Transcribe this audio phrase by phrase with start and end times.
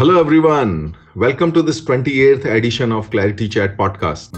[0.00, 0.96] Hello, everyone.
[1.14, 4.30] Welcome to this 28th edition of ClariTea Chat podcast.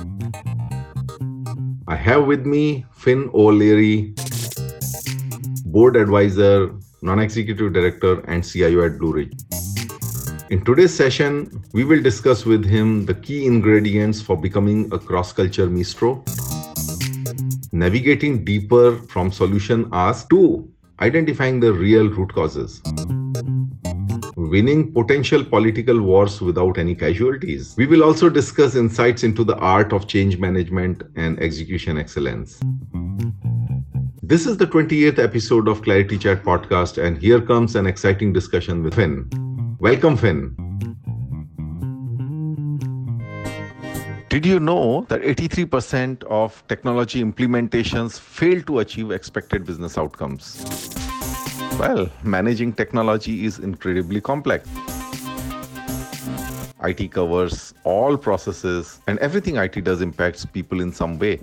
[1.86, 4.12] I have with me Fin O'Leary,
[5.66, 9.38] board advisor, non executive director, and CIO at BLUERIDGE.
[10.50, 15.32] In today's session, we will discuss with him the key ingredients for becoming a cross
[15.32, 16.24] culture maestro,
[17.70, 22.82] navigating deeper from solution asked to identifying the real root causes
[24.52, 27.74] winning potential political wars without any casualties.
[27.78, 32.60] We will also discuss insights into the art of change management and execution excellence.
[34.22, 38.82] This is the 28th episode of ClariTea Chat podcast, and here comes an exciting discussion
[38.82, 39.26] with Fin.
[39.80, 40.54] Welcome, Fin.
[44.28, 51.01] Did you know that 83% of technology implementations fail to achieve expected business outcomes?
[51.78, 54.68] Well, managing technology is incredibly complex.
[56.84, 61.36] IT covers all processes, and everything IT does impacts people in some way.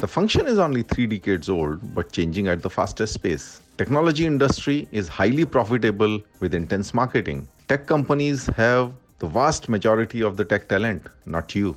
[0.00, 3.60] The function is only three decades old, but changing at the fastest pace.
[3.78, 7.48] Technology industry is highly profitable with intense marketing.
[7.68, 11.76] Tech companies have the vast majority of the tech talent, not you.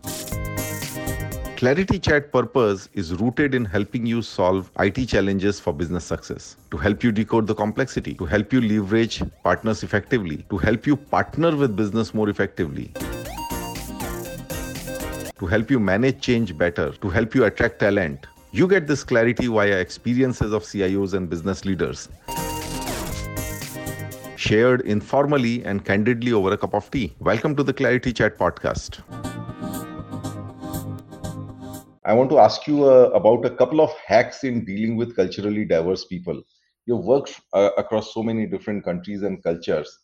[1.55, 6.75] ClariTea Chat purpose is rooted in helping you solve IT challenges for business success, to
[6.75, 11.55] help you decode the complexity, to help you leverage partners effectively, to help you partner
[11.55, 12.91] with business more effectively,
[15.39, 18.27] to help you manage change better, to help you attract talent.
[18.51, 22.09] You get this clarity via experiences of CIOs and business leaders
[24.35, 27.15] shared informally and candidly over a cup of tea.
[27.19, 28.99] Welcome to the ClariTea Chat podcast.
[32.07, 35.65] I want to ask you uh, about a couple of hacks in dealing with culturally
[35.65, 36.39] diverse people.
[36.85, 39.97] You've worked uh, across so many different countries and cultures.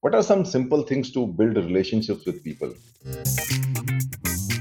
[0.00, 2.72] What are some simple things to build relationships with people?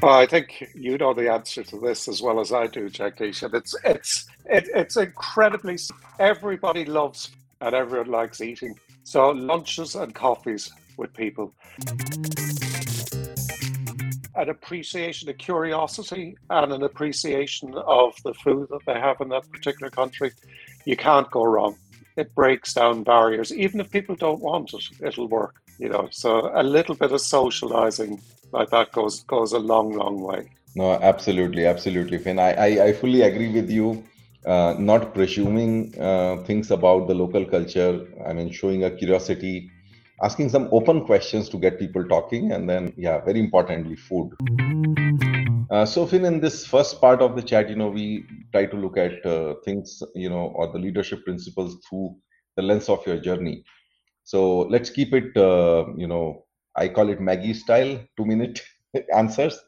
[0.01, 3.43] Well, I think you know the answer to this as well as I do, Jagdish.
[3.43, 5.77] And it's it's it, it's incredibly
[6.19, 7.29] everybody loves
[7.61, 8.73] and everyone likes eating.
[9.03, 11.53] So lunches and coffees with people
[14.39, 19.49] an appreciation, a curiosity, and an appreciation of the food that they have in that
[19.51, 20.31] particular country,
[20.85, 21.75] you can't go wrong.
[22.15, 23.53] It breaks down barriers.
[23.53, 25.55] Even if people don't want it, it'll work.
[25.77, 30.21] You know, so a little bit of socializing like that goes goes a long, long
[30.21, 30.49] way.
[30.75, 32.39] No, absolutely, absolutely, Fin.
[32.39, 34.03] I, I, I fully agree with you.
[34.45, 38.07] Uh, not presuming uh, things about the local culture.
[38.25, 39.69] I mean, showing a curiosity
[40.23, 44.31] asking some open questions to get people talking and then yeah very importantly food.
[45.71, 48.75] Uh, so Fin, in this first part of the chat you know we try to
[48.75, 52.15] look at uh, things you know or the leadership principles through
[52.55, 53.63] the lens of your journey.
[54.23, 58.61] So let's keep it uh, you know i call it Maggi style two minute
[59.15, 59.59] answers.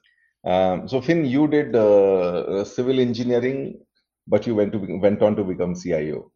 [0.44, 3.80] Um, so finn you did uh, civil engineering
[4.28, 6.31] but you went to went on to become cio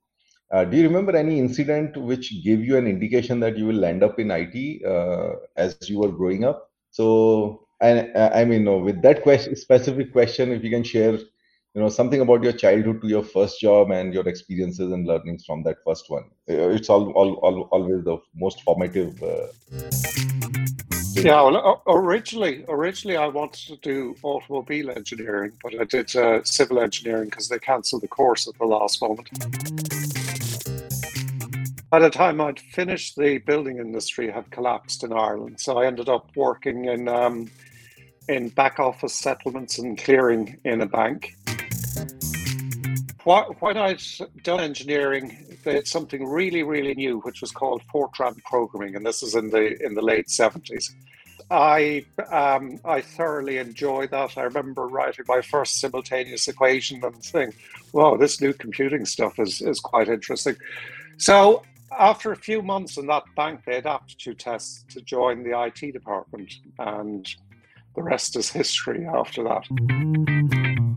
[0.52, 4.20] do you remember any incident which gave you an indication that you will end up
[4.20, 6.70] in IT uh, as you were growing up?
[6.92, 11.82] So, and uh, I mean, with that question, specific question, if you can share, you
[11.82, 15.64] know, something about your childhood to your first job and your experiences and learnings from
[15.64, 16.24] that first one.
[16.50, 19.22] Uh, it's all, all, all always the most formative.
[19.22, 19.48] Uh,
[21.16, 26.80] yeah, well, originally, originally I wanted to do automobile engineering, but I did uh, civil
[26.80, 29.30] engineering because they cancelled the course at the last moment.
[31.92, 36.10] By the time I'd finished, the building industry had collapsed in Ireland, so I ended
[36.10, 37.50] up working in um,
[38.28, 41.36] in back office settlements and clearing in a bank.
[43.24, 44.02] When I'd
[44.44, 49.24] done engineering, they had something really, really new, which was called Fortran programming, and this
[49.24, 50.94] is in the in the late seventies.
[51.52, 54.38] I um, I thoroughly enjoyed that.
[54.38, 57.54] I remember writing my first simultaneous equation and saying,
[57.94, 60.56] "Wow, this new computing stuff is is quite interesting."
[61.18, 61.64] So
[61.98, 65.92] after a few months in that bank, they had aptitude tests to join the IT
[65.92, 67.28] department, and
[67.96, 69.64] the rest is history after that.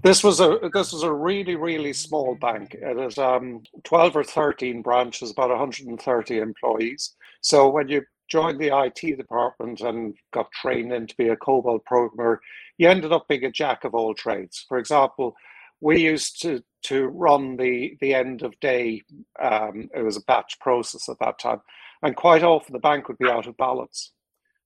[0.02, 2.74] This was a this was a really really small bank.
[2.74, 7.14] It had um, twelve or thirteen branches, about 130 employees.
[7.40, 11.84] So when you joined the IT department and got trained in to be a COBOL
[11.84, 12.40] programmer,
[12.76, 14.66] you ended up being a jack of all trades.
[14.68, 15.34] For example,
[15.80, 19.02] we used to to run the the end of day.
[19.40, 21.60] Um, it was a batch process at that time,
[22.02, 24.12] and quite often the bank would be out of balance.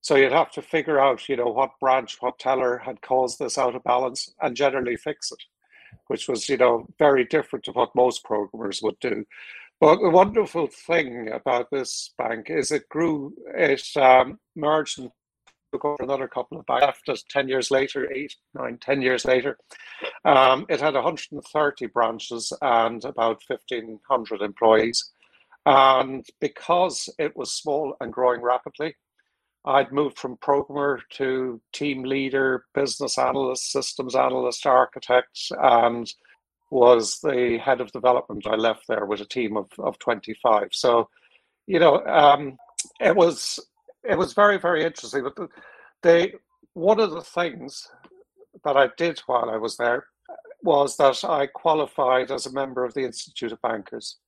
[0.03, 3.57] So you'd have to figure out, you know, what branch, what teller had caused this
[3.57, 5.39] out of balance, and generally fix it,
[6.09, 9.25] which was, you know, very different to what most programmers would do.
[9.81, 15.11] But the wonderful thing about this bank is it grew, it um, merged and
[15.73, 19.59] took over another couple of banks after 10 years later, eight, nine, 10 years later.
[20.25, 25.11] Um, it had 130 branches and about 1,500 employees.
[25.65, 28.97] And because it was small and growing rapidly,
[29.65, 36.13] I'd moved from programmer to team leader, business analyst, systems analyst, architect, and
[36.71, 38.47] was the head of development.
[38.47, 40.69] I left there with a team of, of 25.
[40.73, 41.09] So,
[41.67, 42.59] you know, um,
[43.01, 43.61] it was
[44.05, 45.25] it was very very interesting.
[45.25, 45.49] But
[46.03, 46.35] they
[46.75, 47.89] one of the things
[48.65, 50.07] that I did while I was there
[50.63, 54.19] was that I qualified as a member of the Institute of Bankers,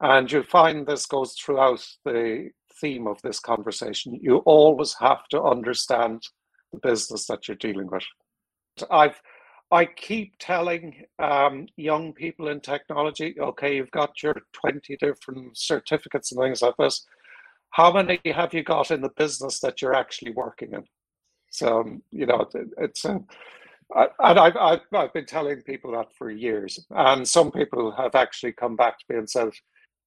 [0.00, 2.50] and you find this goes throughout the
[2.80, 4.18] theme of this conversation.
[4.20, 6.22] You always have to understand
[6.72, 8.04] the business that you're dealing with.
[8.90, 9.20] I've
[9.72, 16.30] I keep telling um, young people in technology, okay, you've got your 20 different certificates
[16.30, 17.06] and things like this.
[17.72, 20.84] How many have you got in the business that you're actually working in?
[21.50, 22.48] So, um, you know,
[22.78, 23.18] it's, uh,
[23.94, 26.78] and I've, I've, I've been telling people that for years.
[26.90, 29.50] And some people have actually come back to me and said,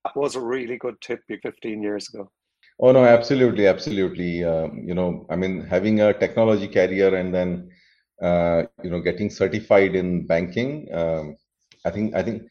[0.04, 2.32] that was a really good tip 15 years ago.
[2.80, 3.68] Oh, no, absolutely.
[3.68, 4.44] Absolutely.
[4.44, 7.70] Um, you know, I mean, having a technology career and then
[8.22, 11.36] uh, you know getting certified in banking um,
[11.86, 12.44] i think i think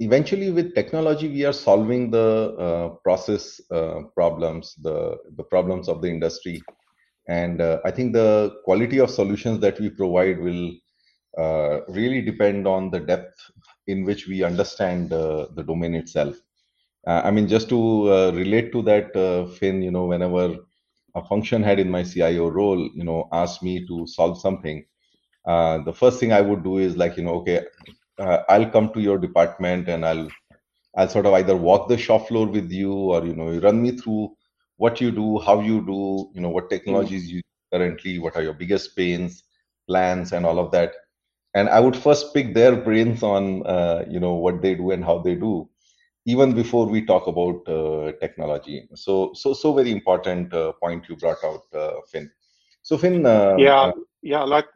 [0.00, 6.02] eventually with technology we are solving the uh, process uh, problems the the problems of
[6.02, 6.62] the industry.
[7.28, 10.72] And uh, i think the quality of solutions that we provide will
[11.38, 13.38] uh, really depend on the depth
[13.86, 16.36] in which we understand the domain itself.
[17.06, 17.80] I mean just to
[18.32, 19.08] relate to that
[19.58, 20.56] finn you know whenever
[21.16, 24.84] a function head in my CIO role, you know, asked me to solve something,
[25.46, 27.62] uh, the first thing I would do is like, you know, okay,
[28.18, 30.28] uh, I'll come to your department and I'll
[30.96, 33.82] I'll sort of either walk the shop floor with you or you know, you run
[33.82, 34.34] me through
[34.76, 37.42] what you do, how you do, you know, what technologies you
[37.72, 39.44] currently, what are your biggest pains,
[39.88, 40.92] plans, and all of that.
[41.54, 45.04] And I would first pick their brains on, uh, you know, what they do and
[45.04, 45.68] how they do,
[46.26, 48.88] even before we talk about uh, technology.
[48.94, 52.30] So, so, so very important uh, point you brought out, uh, Fin.
[52.82, 53.24] So, Fin.
[53.24, 53.90] Uh, yeah,
[54.22, 54.42] yeah.
[54.42, 54.66] Like,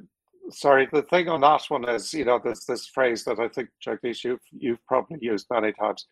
[0.50, 0.88] sorry.
[0.92, 4.24] The thing on that one is, you know, there's this phrase that I think Jagdish
[4.24, 6.06] you've you've probably used many times,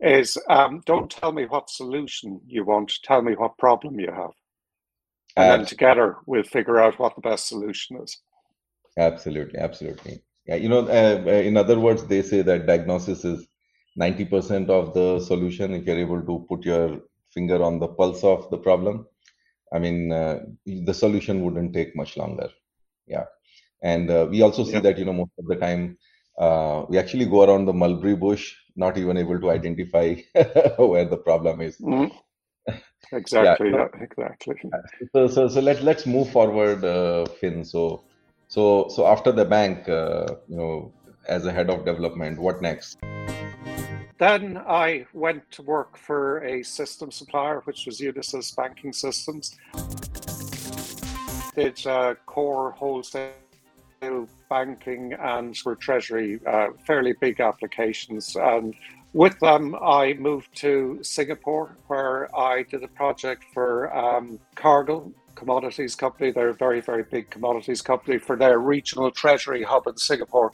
[0.00, 2.92] is um, don't tell me what solution you want.
[3.04, 4.32] Tell me what problem you have,
[5.36, 8.18] and then together we'll figure out what the best solution is.
[8.98, 10.22] Absolutely, absolutely.
[10.46, 13.46] Yeah, you know, uh, in other words, they say that diagnosis is
[13.98, 17.00] 90% of the solution if you're able to put your
[17.32, 19.06] finger on the pulse of the problem
[19.72, 22.48] i mean uh, the solution wouldn't take much longer
[23.06, 23.24] yeah
[23.82, 24.80] and uh, we also see yeah.
[24.80, 25.96] that you know most of the time
[26.38, 30.14] uh, we actually go around the mulberry bush not even able to identify
[30.78, 32.74] where the problem is mm-hmm.
[33.12, 33.88] exactly yeah.
[33.94, 34.02] yeah.
[34.02, 34.56] exactly
[35.12, 38.04] so so, so let, let's move forward uh, finn so
[38.48, 40.92] so so after the bank uh, you know
[41.28, 42.98] as a head of development what next
[44.20, 49.56] then I went to work for a system supplier, which was Unisys Banking Systems.
[51.54, 53.32] Did uh, core wholesale
[54.48, 58.34] banking and for treasury, uh, fairly big applications.
[58.36, 58.74] And
[59.12, 65.94] with them, I moved to Singapore, where I did a project for um, Cargill Commodities
[65.94, 66.30] Company.
[66.30, 70.52] They're a very, very big commodities company for their regional treasury hub in Singapore.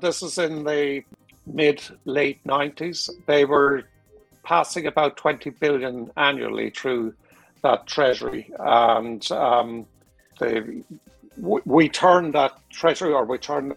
[0.00, 1.02] This is in the
[1.46, 3.10] mid late 90s.
[3.26, 3.84] They were
[4.42, 7.14] passing about 20 billion annually through
[7.62, 8.52] that treasury.
[8.58, 9.86] And um,
[10.38, 10.82] they,
[11.36, 13.74] we turned that treasury, or we turned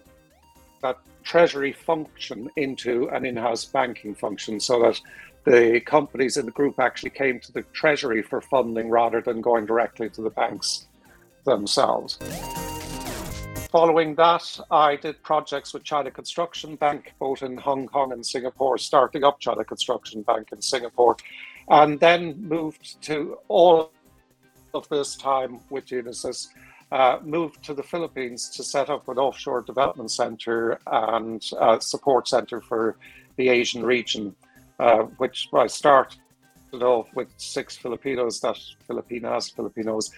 [0.82, 5.00] that treasury function into an in house banking function so that
[5.44, 9.66] the companies in the group actually came to the treasury for funding rather than going
[9.66, 10.86] directly to the banks
[11.44, 12.18] themselves.
[13.70, 18.78] Following that, I did projects with China Construction Bank, both in Hong Kong and Singapore,
[18.78, 21.16] starting up China Construction Bank in Singapore,
[21.68, 23.92] and then moved to all
[24.72, 26.48] of this time with Unisys.
[26.90, 31.42] Uh, moved to the Philippines to set up an offshore development center and
[31.80, 32.96] support center for
[33.36, 34.34] the Asian region,
[34.78, 36.18] uh, which I started
[36.72, 40.10] off with six Filipinos, that Filipinas, Filipinos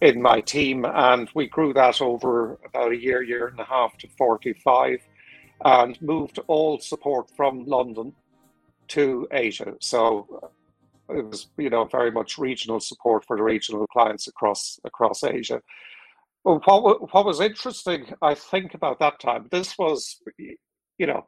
[0.00, 3.96] in my team, and we grew that over about a year, year and a half
[3.98, 5.00] to 45,
[5.64, 8.12] and moved all support from London
[8.88, 9.74] to Asia.
[9.80, 10.50] So
[11.08, 15.24] uh, it was, you know, very much regional support for the regional clients across across
[15.24, 15.62] Asia.
[16.46, 21.26] Well, what what was interesting, I think, about that time, this was, you know,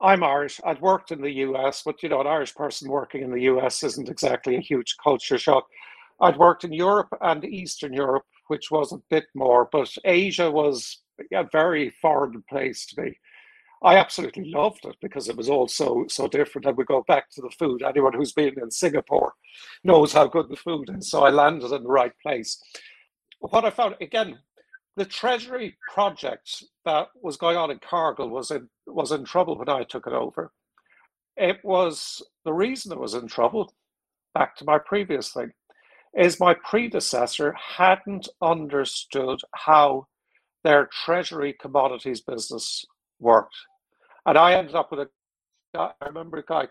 [0.00, 0.60] I'm Irish.
[0.64, 3.82] I'd worked in the US, but you know, an Irish person working in the US
[3.84, 5.66] isn't exactly a huge culture shock.
[6.20, 11.02] I'd worked in Europe and Eastern Europe, which was a bit more, but Asia was
[11.34, 13.18] a very foreign place to me.
[13.84, 16.66] I absolutely loved it because it was all so so different.
[16.66, 17.82] And we go back to the food.
[17.82, 19.34] Anyone who's been in Singapore
[19.84, 21.10] knows how good the food is.
[21.10, 22.62] So I landed in the right place.
[23.40, 24.38] What I found again,
[24.96, 29.68] the Treasury project that was going on in Cargill was in was in trouble when
[29.68, 30.52] I took it over.
[31.36, 33.72] It was the reason it was in trouble.
[34.34, 35.52] Back to my previous thing,
[36.16, 40.06] is my predecessor hadn't understood how
[40.64, 42.84] their Treasury commodities business
[43.18, 43.56] worked.
[44.26, 45.08] And I ended up with a.
[45.78, 46.66] I remember a guy,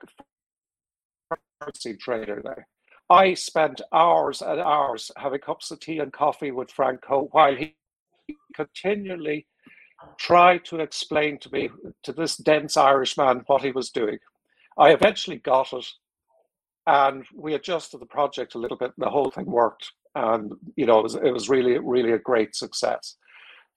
[1.62, 2.68] currency trader there.
[3.10, 7.75] I spent hours and hours having cups of tea and coffee with Franco while he
[8.56, 9.48] continually
[10.18, 11.70] tried to explain to me,
[12.04, 14.18] to this dense Irish man, what he was doing.
[14.78, 15.86] I eventually got it
[16.88, 19.92] and we adjusted the project a little bit and the whole thing worked.
[20.16, 23.16] And, you know, it was, it was really, really a great success.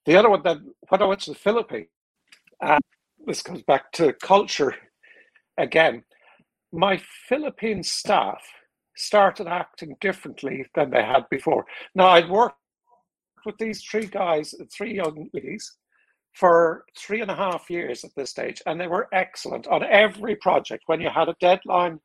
[0.06, 1.88] The other one then, when I went to the Philippines,
[2.60, 2.80] and
[3.26, 4.74] this comes back to culture
[5.58, 6.04] again.
[6.72, 8.42] My Philippine staff
[8.96, 11.64] started acting differently than they had before.
[11.94, 12.56] Now, I'd worked
[13.44, 15.76] with these three guys, three young ladies,
[16.34, 20.34] for three and a half years at this stage, and they were excellent on every
[20.36, 20.84] project.
[20.86, 22.00] When you had a deadline,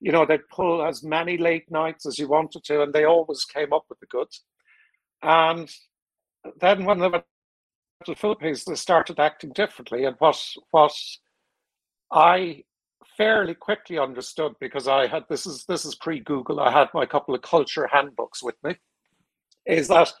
[0.00, 3.44] you know, they'd pull as many late nights as you wanted to, and they always
[3.44, 4.44] came up with the goods.
[5.22, 5.68] And
[6.60, 7.24] then when they went
[8.04, 10.04] to the Philippines, they started acting differently.
[10.04, 10.94] And what what
[12.12, 12.64] I
[13.16, 16.60] fairly quickly understood because I had this is this is pre Google.
[16.60, 18.76] I had my couple of culture handbooks with me.
[19.66, 20.12] Is that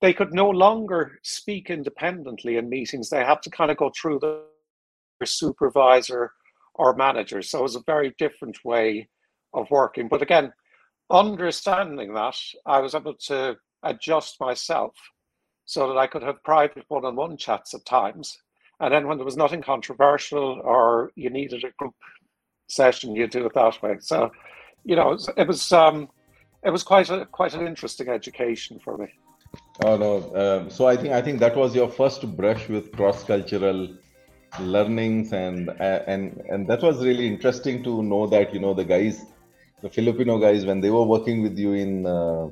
[0.00, 3.10] they could no longer speak independently in meetings.
[3.10, 4.44] They had to kind of go through the
[5.24, 6.32] supervisor
[6.74, 7.42] or manager.
[7.42, 9.08] So it was a very different way
[9.52, 10.08] of working.
[10.08, 10.52] But again,
[11.10, 14.94] understanding that, I was able to adjust myself
[15.66, 18.38] so that I could have private one on one chats at times.
[18.80, 21.94] And then when there was nothing controversial or you needed a group
[22.68, 23.96] session, you do it that way.
[24.00, 24.30] So,
[24.84, 26.08] you know, it was, it was, um,
[26.64, 29.08] it was quite a quite an interesting education for me.
[29.82, 30.12] Oh no!
[30.34, 33.88] Um, so I think I think that was your first brush with cross-cultural
[34.58, 38.84] learnings, and uh, and and that was really interesting to know that you know the
[38.84, 39.24] guys,
[39.80, 42.48] the Filipino guys, when they were working with you in, uh,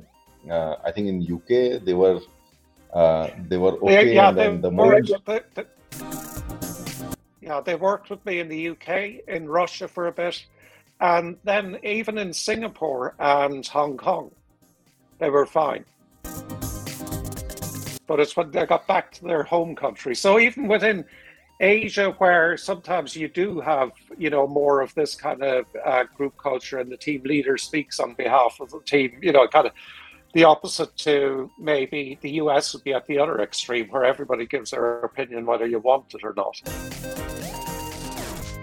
[0.49, 2.19] uh, I think in UK, they were
[2.93, 4.15] uh, they were okay.
[4.15, 5.65] Yeah, and then the they,
[7.41, 10.43] yeah, they worked with me in the UK, in Russia for a bit,
[10.99, 14.31] and then even in Singapore and Hong Kong,
[15.19, 15.85] they were fine.
[18.09, 20.15] But it's when they got back to their home country.
[20.15, 21.05] So even within
[21.59, 26.35] Asia, where sometimes you do have, you know, more of this kind of uh, group
[26.41, 29.73] culture, and the team leader speaks on behalf of the team, you know, kind of
[30.33, 34.71] the opposite to maybe the US would be at the other extreme where everybody gives
[34.71, 36.59] their opinion whether you want it or not.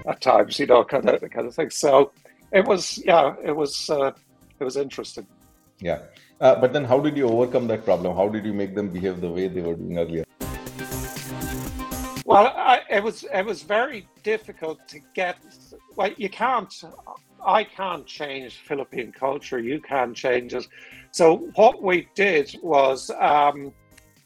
[0.08, 1.70] At times, you know, kind of kind of thing.
[1.70, 2.10] So
[2.50, 4.10] it was, yeah, it was, uh,
[4.58, 5.26] it was interesting.
[5.78, 6.00] Yeah,
[6.40, 8.16] uh, but then how did you overcome that problem?
[8.16, 10.24] How did you make them behave the way they were doing earlier?
[12.24, 15.36] Well, I, it was it was very difficult to get.
[15.96, 16.74] Well, you can't.
[17.46, 19.60] I can't change Philippine culture.
[19.60, 20.66] You can change it.
[21.12, 23.72] So what we did was um,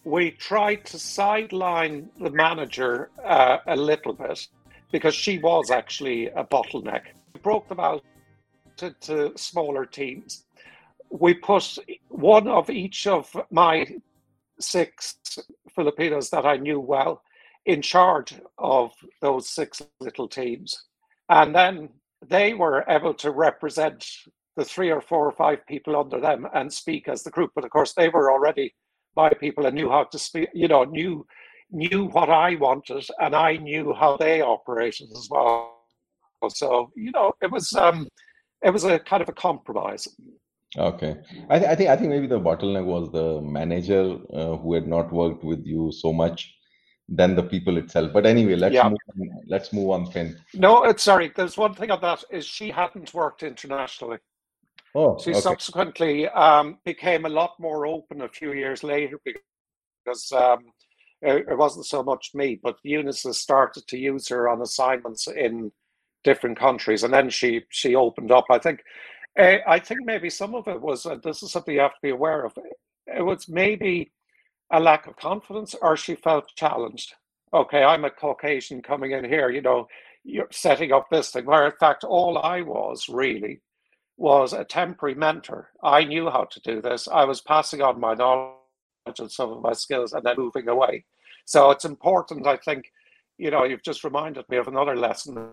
[0.05, 4.49] we tried to sideline the manager uh, a little bit
[4.91, 7.03] because she was actually a bottleneck.
[7.35, 8.03] We broke them out
[8.79, 10.47] to, to smaller teams.
[11.11, 13.87] We put one of each of my
[14.61, 15.17] six
[15.75, 17.23] Filipinos that I knew well
[17.67, 20.85] in charge of those six little teams.
[21.29, 21.91] And then
[22.27, 24.07] they were able to represent
[24.57, 27.53] the three or four or five people under them and speak as the group.
[27.55, 28.75] But of course, they were already
[29.17, 30.49] my people and knew how to speak.
[30.55, 31.27] You know, knew
[31.71, 35.77] knew what I wanted, and I knew how they operated as well.
[36.49, 38.09] So you know, it was um,
[38.63, 40.09] it was a kind of a compromise.
[40.79, 41.17] Okay,
[41.49, 44.87] I, th- I think I think maybe the bottleneck was the manager uh, who had
[44.87, 46.55] not worked with you so much
[47.09, 48.13] than the people itself.
[48.13, 48.89] But anyway, let's yeah.
[48.89, 50.39] move on, let's move on, Fin.
[50.55, 51.33] No, it's sorry.
[51.35, 54.19] There's one thing on that is she hadn't worked internationally.
[54.95, 55.41] Oh, she okay.
[55.41, 60.59] subsequently um, became a lot more open a few years later because um,
[61.23, 65.71] it, it, wasn't so much me, but Unisys started to use her on assignments in
[66.25, 68.47] different countries, and then she she opened up.
[68.51, 68.83] I think
[69.39, 72.03] uh, I think maybe some of it was, and this is something you have to
[72.03, 72.57] be aware of.
[73.07, 74.13] It was maybe
[74.73, 77.15] a lack of confidence, or she felt challenged.
[77.53, 79.51] Okay, I'm a Caucasian coming in here.
[79.51, 79.89] You know,
[80.25, 81.47] you're setting up this thing.
[81.47, 83.61] Where in fact, all I was really
[84.17, 85.71] was a temporary mentor.
[85.83, 87.09] I knew how to do this.
[87.09, 88.55] I was passing on my knowledge
[89.19, 91.05] and some of my skills and then moving away.
[91.47, 92.93] So it's important, I think,
[93.39, 95.53] you know, you've just reminded me of another lesson.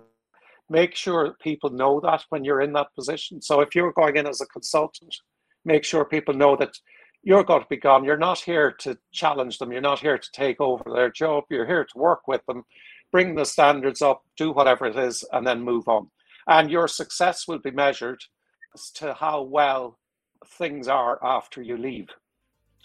[0.69, 3.41] Make sure people know that when you're in that position.
[3.41, 5.15] So if you're going in as a consultant,
[5.63, 6.77] make sure people know that
[7.23, 8.03] you're going to be gone.
[8.03, 9.71] You're not here to challenge them.
[9.71, 11.45] You're not here to take over their job.
[11.49, 12.63] You're here to work with them,
[13.11, 16.09] bring the standards up, do whatever it is, and then move on.
[16.47, 18.19] And your success will be measured
[18.73, 19.99] as to how well
[20.57, 22.07] things are after you leave.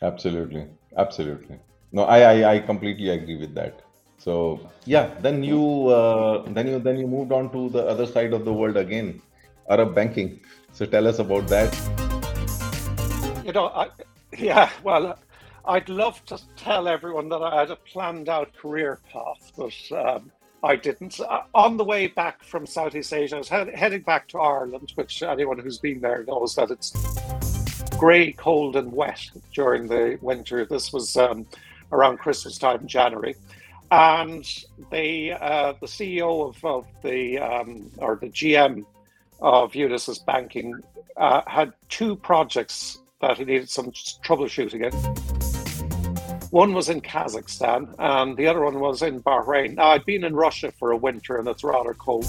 [0.03, 1.59] Absolutely, absolutely.
[1.93, 3.83] No, I, I, I completely agree with that.
[4.23, 8.33] So yeah, then you uh, then you then you moved on to the other side
[8.33, 9.21] of the world again,
[9.69, 10.39] Arab banking.
[10.73, 11.75] So tell us about that.
[13.45, 13.89] You know, I,
[14.39, 15.19] yeah, well,
[15.65, 20.31] I'd love to tell everyone that I had a planned out career path, but um,
[20.63, 21.19] I didn't.
[21.19, 24.93] Uh, on the way back from Southeast Asia, I was he- heading back to Ireland,
[24.95, 26.93] which anyone who's been there knows that it's
[27.99, 29.21] grey, cold, and wet
[29.53, 30.65] during the winter.
[30.65, 31.45] This was um,
[31.91, 33.35] around Christmas time, January,
[33.93, 38.87] and the uh, the CEO of, of the um, or the GM
[39.41, 40.75] of Unisys Banking
[41.19, 44.93] uh, had two projects that he needed some troubleshooting in.
[46.51, 49.75] One was in Kazakhstan, and the other one was in Bahrain.
[49.75, 52.25] Now, I'd been in Russia for a winter, and it's rather cold,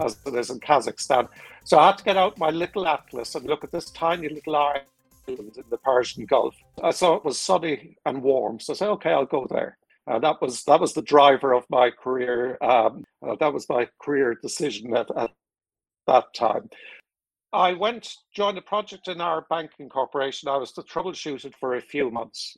[0.00, 1.28] as it is in Kazakhstan.
[1.64, 4.56] So I had to get out my little atlas and look at this tiny little
[4.56, 4.86] island
[5.26, 6.56] in the Persian Gulf.
[6.82, 10.24] I saw it was sunny and warm, so I said, "Okay, I'll go there." And
[10.24, 12.58] that was that was the driver of my career.
[12.60, 15.30] Um, uh, that was my career decision at, at
[16.06, 16.68] that time.
[17.52, 20.48] I went, joined a project in Arab Banking Corporation.
[20.48, 22.56] I was to troubleshoot it for a few months.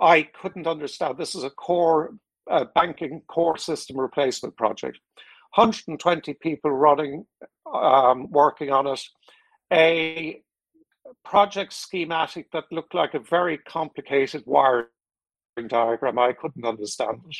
[0.00, 1.16] I couldn't understand.
[1.16, 2.14] This is a core
[2.50, 4.98] uh, banking core system replacement project.
[5.54, 7.24] 120 people running,
[7.72, 9.00] um, working on it.
[9.72, 10.42] A
[11.24, 14.86] project schematic that looked like a very complicated wiring
[15.66, 16.18] diagram.
[16.18, 17.36] I couldn't understand it.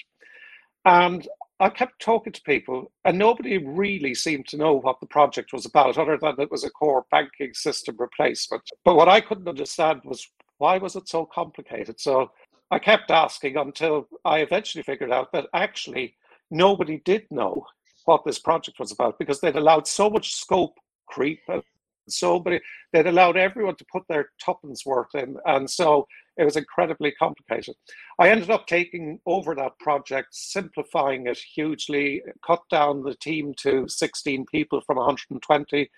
[0.85, 1.29] And
[1.61, 5.67] I kept talking to people, and nobody really seemed to know what the project was
[5.67, 8.63] about, other than it was a core banking system replacement.
[8.85, 10.27] But what I couldn't understand was
[10.59, 12.01] why was it so complicated?
[12.01, 12.31] So
[12.71, 16.17] I kept asking until I eventually figured out that actually
[16.51, 17.65] nobody did know
[18.05, 20.75] what this project was about because they'd allowed so much scope
[21.07, 21.63] creep and
[22.09, 22.61] so many
[22.93, 26.07] they'd allowed everyone to put their tuppence worth in and so
[26.39, 27.75] it was incredibly complicated.
[28.19, 33.89] I ended up taking over that project, simplifying it hugely, cut down the team to
[33.89, 35.91] 16 people from 120,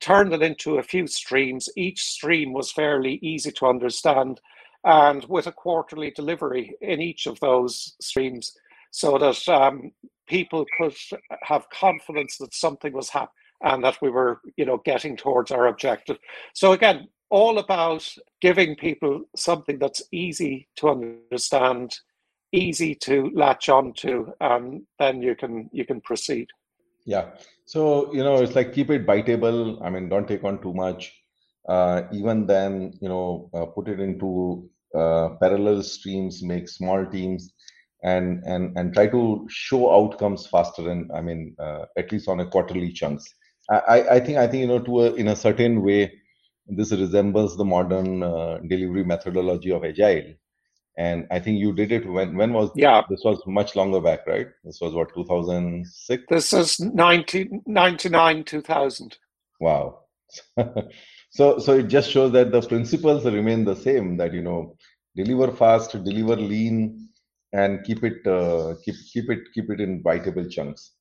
[0.00, 1.68] turned it into a few streams.
[1.76, 4.40] Each stream was fairly easy to understand,
[4.84, 8.52] and with a quarterly delivery in each of those streams
[8.90, 9.92] so that um,
[10.26, 10.96] people could
[11.42, 13.30] have confidence that something was happening
[13.62, 16.18] and that we were you know getting towards our objective
[16.54, 18.08] so again all about
[18.40, 21.98] giving people something that's easy to understand,
[22.52, 26.48] easy to latch onto, and then you can you can proceed.
[27.04, 27.30] Yeah.
[27.64, 29.80] So you know, it's like keep it biteable.
[29.82, 31.12] I mean, don't take on too much.
[31.68, 37.52] Uh, even then, you know, uh, put it into uh, parallel streams, make small teams,
[38.04, 40.88] and and and try to show outcomes faster.
[40.90, 43.24] And I mean, uh, at least on a quarterly chunks.
[43.68, 46.12] I, I think I think you know to a, in a certain way
[46.68, 50.34] this resembles the modern uh, delivery methodology of agile.
[50.98, 53.02] And i think you did it when when was yeah.
[53.10, 54.46] this was much longer back right?
[54.64, 59.18] This was what 2006 this is 1999 2000
[59.60, 59.98] wow.
[61.36, 64.76] So so it just shows that the principles remain the same that you know
[65.14, 67.10] deliver fast deliver lean
[67.52, 70.92] and keep it uh, keep keep it keep it in biteable chunks.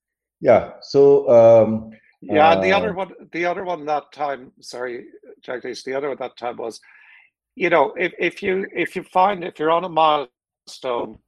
[0.42, 0.74] Yeah.
[0.82, 1.92] So um,
[2.34, 5.06] yeah, and the other uh, one, the other one that time, sorry,
[5.46, 6.82] Jagdish, the other one that time was,
[7.56, 11.20] you know, if, if you if you find if you're on a milestone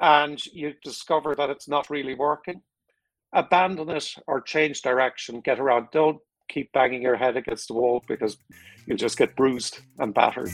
[0.00, 2.60] and you discover that it's not really working,
[3.32, 5.88] abandon it or change direction, get around.
[5.92, 8.36] Don't keep banging your head against the wall because
[8.86, 10.50] you'll just get bruised and battered.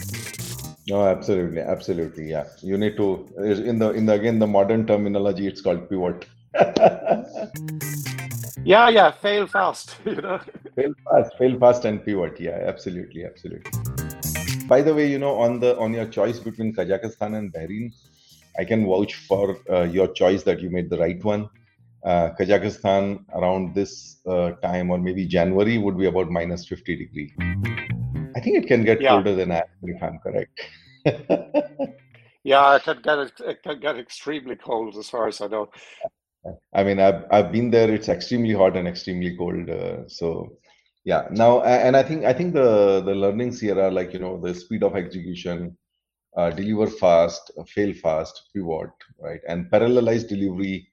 [0.88, 2.46] No, absolutely, absolutely, yeah.
[2.62, 6.26] You need to in the in the again the modern terminology, it's called pivot.
[8.64, 10.40] Yeah, yeah, fail fast, you know.
[10.76, 12.40] Fail fast, fail fast and pivot.
[12.40, 13.70] Yeah, absolutely, absolutely.
[14.66, 17.92] By the way, you know, on the on your choice between Kazakhstan and Bahrain,
[18.58, 21.48] I can vouch for uh, your choice that you made the right one.
[22.04, 27.34] Uh, Kazakhstan around this uh, time or maybe January would be about minus 50 degree.
[28.36, 29.10] I think it can get yeah.
[29.10, 30.60] colder than that if I'm correct.
[32.44, 35.70] yeah, it can get it can get extremely cold as far as I know.
[36.74, 37.92] I mean, I've I've been there.
[37.92, 39.68] It's extremely hot and extremely cold.
[39.68, 40.57] Uh, so,
[41.05, 41.29] yeah.
[41.31, 44.55] Now, and I think I think the the learnings here are like you know the
[44.55, 45.76] speed of execution,
[46.37, 50.88] uh, deliver fast, fail fast, pivot, right, and parallelize delivery.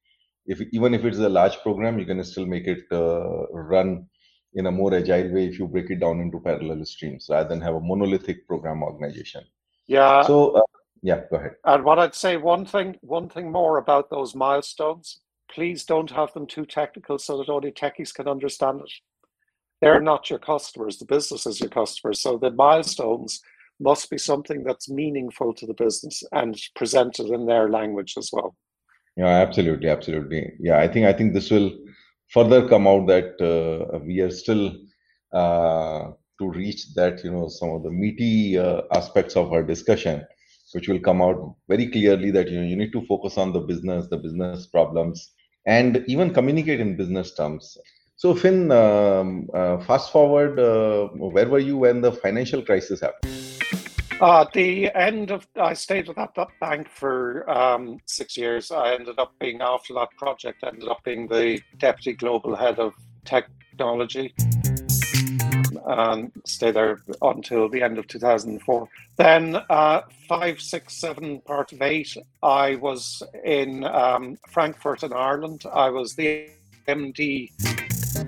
[0.45, 4.07] If even if it's a large program, you can still make it uh, run
[4.53, 7.61] in a more agile way if you break it down into parallel streams rather than
[7.61, 9.43] have a monolithic program organization.
[9.87, 10.23] Yeah.
[10.23, 10.61] So uh,
[11.01, 11.55] yeah, go ahead.
[11.63, 15.21] And what I'd say one thing one thing more about those milestones,
[15.53, 18.91] please don't have them too technical so that only techies can understand it.
[19.81, 22.21] They're not your customers, the business is your customers.
[22.21, 23.41] So the milestones
[23.79, 28.55] must be something that's meaningful to the business and presented in their language as well.
[29.15, 30.53] Yeah, absolutely, absolutely.
[30.59, 31.71] Yeah, I think I think this will
[32.29, 34.75] further come out that uh, we are still
[35.33, 40.25] uh, to reach that you know some of the meaty uh, aspects of our discussion
[40.73, 43.59] which will come out very clearly that you know you need to focus on the
[43.59, 45.31] business the business problems
[45.67, 47.77] and even communicate in business terms
[48.15, 53.33] so finn um, uh, fast forward uh, where were you when the financial crisis happened
[54.19, 58.71] uh, the end of I stayed at that, that bank for um, six years.
[58.71, 60.63] I ended up being after that project.
[60.63, 64.33] Ended up being the deputy global head of technology,
[65.87, 68.89] and stay there until the end of 2004.
[69.15, 72.15] Then uh, five, six, seven, part of eight.
[72.43, 75.63] I was in um, Frankfurt in Ireland.
[75.71, 76.49] I was the
[76.87, 77.51] MD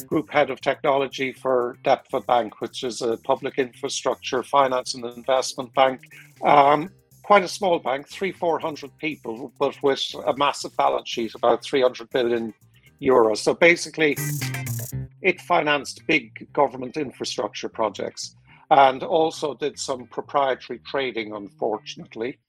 [0.07, 5.73] group head of technology for DEPFA Bank, which is a public infrastructure finance and investment
[5.73, 6.01] bank.
[6.43, 6.89] Um,
[7.23, 11.63] quite a small bank, three, four hundred people, but with a massive balance sheet, about
[11.63, 12.53] 300 billion
[13.01, 13.37] euros.
[13.37, 14.17] So basically,
[15.21, 18.35] it financed big government infrastructure projects
[18.71, 22.39] and also did some proprietary trading, unfortunately.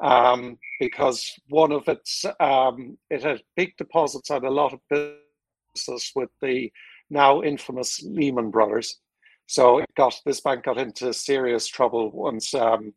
[0.00, 6.12] Um, because one of its um, it had big deposits and a lot of business
[6.14, 6.70] with the
[7.10, 9.00] now infamous Lehman Brothers.
[9.46, 12.94] So it got this bank got into serious trouble once um,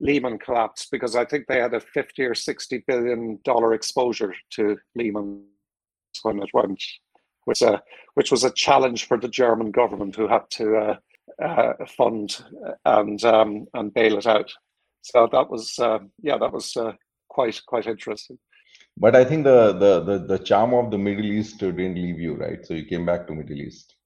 [0.00, 4.76] Lehman collapsed because I think they had a fifty or sixty billion dollar exposure to
[4.94, 5.44] Lehman
[6.22, 6.82] when it went,
[7.44, 7.78] which, uh,
[8.14, 10.96] which was a challenge for the German government who had to uh,
[11.42, 12.44] uh, fund
[12.84, 14.52] and um, and bail it out.
[15.02, 16.92] So that was uh, yeah, that was uh,
[17.28, 18.38] quite quite interesting.
[18.96, 22.34] But I think the, the the the charm of the Middle East didn't leave you,
[22.34, 22.64] right?
[22.64, 23.96] So you came back to Middle East.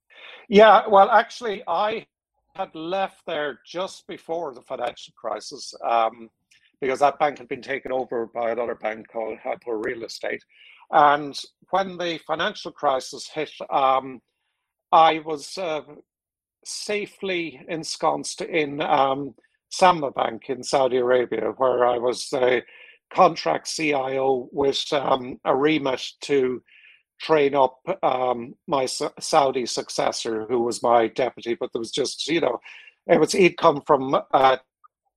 [0.48, 2.06] Yeah, well, actually, I
[2.54, 6.30] had left there just before the financial crisis um,
[6.80, 10.42] because that bank had been taken over by another bank called Hypo Real Estate.
[10.90, 11.38] And
[11.70, 14.20] when the financial crisis hit, um,
[14.92, 15.82] I was uh,
[16.64, 19.34] safely ensconced in um,
[20.14, 22.62] Bank in Saudi Arabia, where I was the
[23.12, 26.62] contract CIO with um, a remit to
[27.20, 31.54] train up um, my Saudi successor, who was my deputy.
[31.54, 32.60] But there was just, you know,
[33.06, 34.60] it was he'd come from a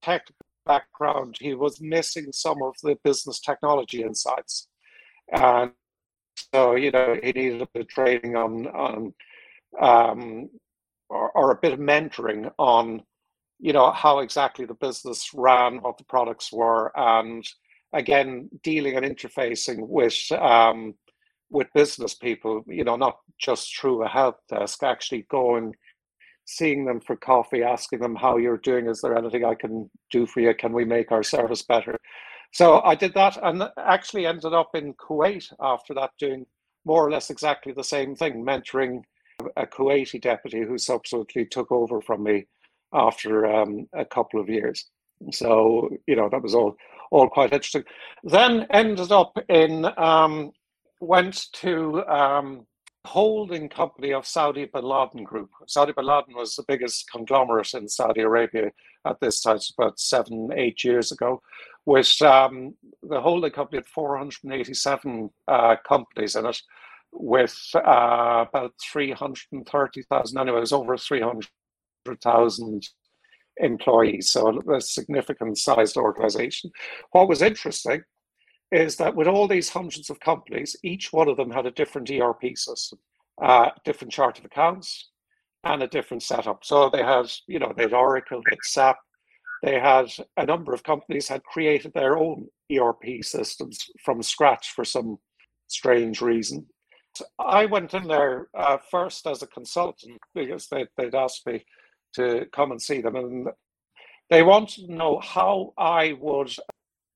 [0.01, 0.27] tech
[0.65, 1.37] background.
[1.39, 4.67] He was missing some of the business technology insights,
[5.33, 5.71] and
[6.53, 9.13] so you know he needed a bit of training on on
[9.81, 10.49] um,
[11.09, 13.03] or, or a bit of mentoring on
[13.59, 17.45] you know how exactly the business ran, what the products were, and
[17.93, 20.95] again dealing and interfacing with um,
[21.49, 22.63] with business people.
[22.67, 25.75] You know, not just through a help desk, actually going,
[26.45, 28.87] seeing them for coffee, asking them how you're doing.
[28.87, 30.53] Is there anything I can do for you?
[30.55, 31.97] Can we make our service better?
[32.51, 36.45] So I did that, and actually ended up in Kuwait after that, doing
[36.85, 39.03] more or less exactly the same thing, mentoring
[39.55, 42.47] a Kuwaiti deputy who subsequently took over from me
[42.93, 44.85] after um, a couple of years.
[45.31, 46.75] So you know that was all
[47.11, 47.83] all quite interesting.
[48.23, 50.51] Then ended up in um,
[51.01, 52.65] went to um,
[53.05, 55.49] holding company of Saudi Bin Laden Group.
[55.67, 58.71] Saudi Bin Laden was the biggest conglomerate in Saudi Arabia
[59.05, 61.41] at this time, about seven eight years ago.
[61.85, 66.61] With um, the holding company had 487 uh, companies in it,
[67.11, 70.37] with uh, about 330,000.
[70.37, 72.87] Anyway, it was over 300,000
[73.57, 76.71] employees, so a significant sized organization.
[77.11, 78.03] What was interesting
[78.71, 82.09] is that with all these hundreds of companies, each one of them had a different
[82.09, 82.99] ERP system,
[83.41, 85.09] uh, different chart of accounts,
[85.63, 86.63] and a different setup.
[86.63, 88.97] So they had, you know, they had Oracle, they had SAP,
[89.63, 94.85] they had a number of companies had created their own ERP systems from scratch for
[94.85, 95.17] some
[95.67, 96.65] strange reason.
[97.39, 101.65] I went in there uh, first as a consultant because they, they'd asked me
[102.15, 103.15] to come and see them.
[103.15, 103.47] And
[104.29, 106.55] they wanted to know how I would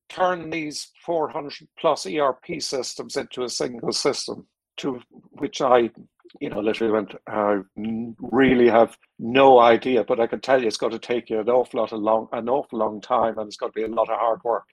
[0.10, 5.00] turn these 400 plus ERP systems into a single system to
[5.32, 5.90] which I,
[6.39, 10.78] you know, literally went, I really have no idea, but I can tell you it's
[10.78, 13.58] going to take you an awful lot of long, an awful long time and it's
[13.58, 14.65] going to be a lot of hard work.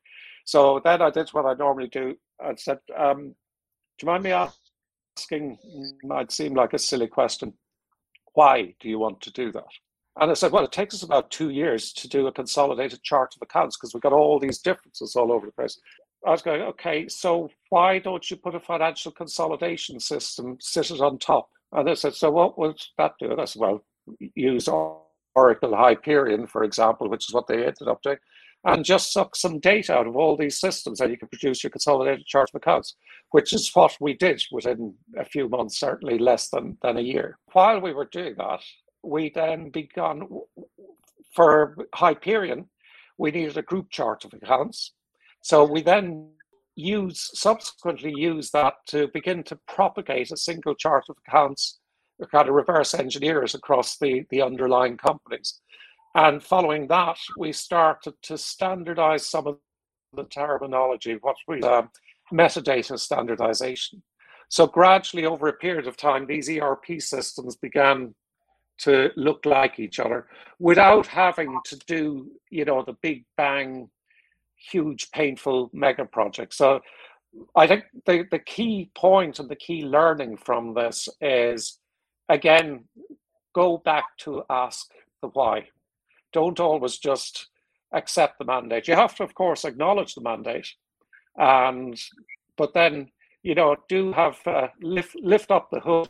[0.45, 2.17] So then I did what I normally do.
[2.43, 3.35] I said, um,
[3.99, 5.59] do you mind me asking,
[6.03, 7.53] might seem like a silly question,
[8.33, 9.65] why do you want to do that?
[10.21, 13.35] And I said, well, it takes us about two years to do a consolidated chart
[13.37, 15.79] of accounts because we've got all these differences all over the place.
[16.27, 21.01] I was going, okay, so why don't you put a financial consolidation system, sit it
[21.01, 21.49] on top?
[21.73, 23.31] And they said, so what would that do?
[23.31, 23.85] And I said, well,
[24.35, 24.69] use
[25.35, 28.19] Oracle Hyperion, for example, which is what they ended up doing,
[28.65, 31.71] and just suck some data out of all these systems and you can produce your
[31.71, 32.97] consolidated chart of accounts,
[33.31, 37.39] which is what we did within a few months, certainly less than, than a year.
[37.53, 38.61] While we were doing that,
[39.03, 40.29] we then began
[41.35, 42.69] for Hyperion,
[43.17, 44.93] we needed a group chart of accounts.
[45.43, 46.31] So we then
[46.77, 51.79] use subsequently use that to begin to propagate a single chart of accounts,
[52.31, 55.61] kind of reverse engineers across the, the underlying companies.
[56.15, 59.59] And following that, we started to standardize some of
[60.15, 61.83] the terminology, what we uh,
[62.33, 64.03] metadata standardization.
[64.49, 68.15] So gradually over a period of time, these ERP systems began
[68.79, 70.27] to look like each other
[70.59, 73.89] without having to do, you know, the big bang,
[74.71, 76.55] huge, painful mega project.
[76.55, 76.81] So
[77.57, 81.79] I think the, the key point and the key learning from this is
[82.29, 82.85] again,
[83.55, 84.91] go back to ask
[85.23, 85.67] the why.
[86.33, 87.49] Don't always just
[87.93, 88.89] accept the mandate.
[88.89, 90.69] You have to, of course, acknowledge the mandate,
[91.37, 92.01] and
[92.57, 93.11] but then
[93.43, 96.09] you know do have uh, lift lift up the hood,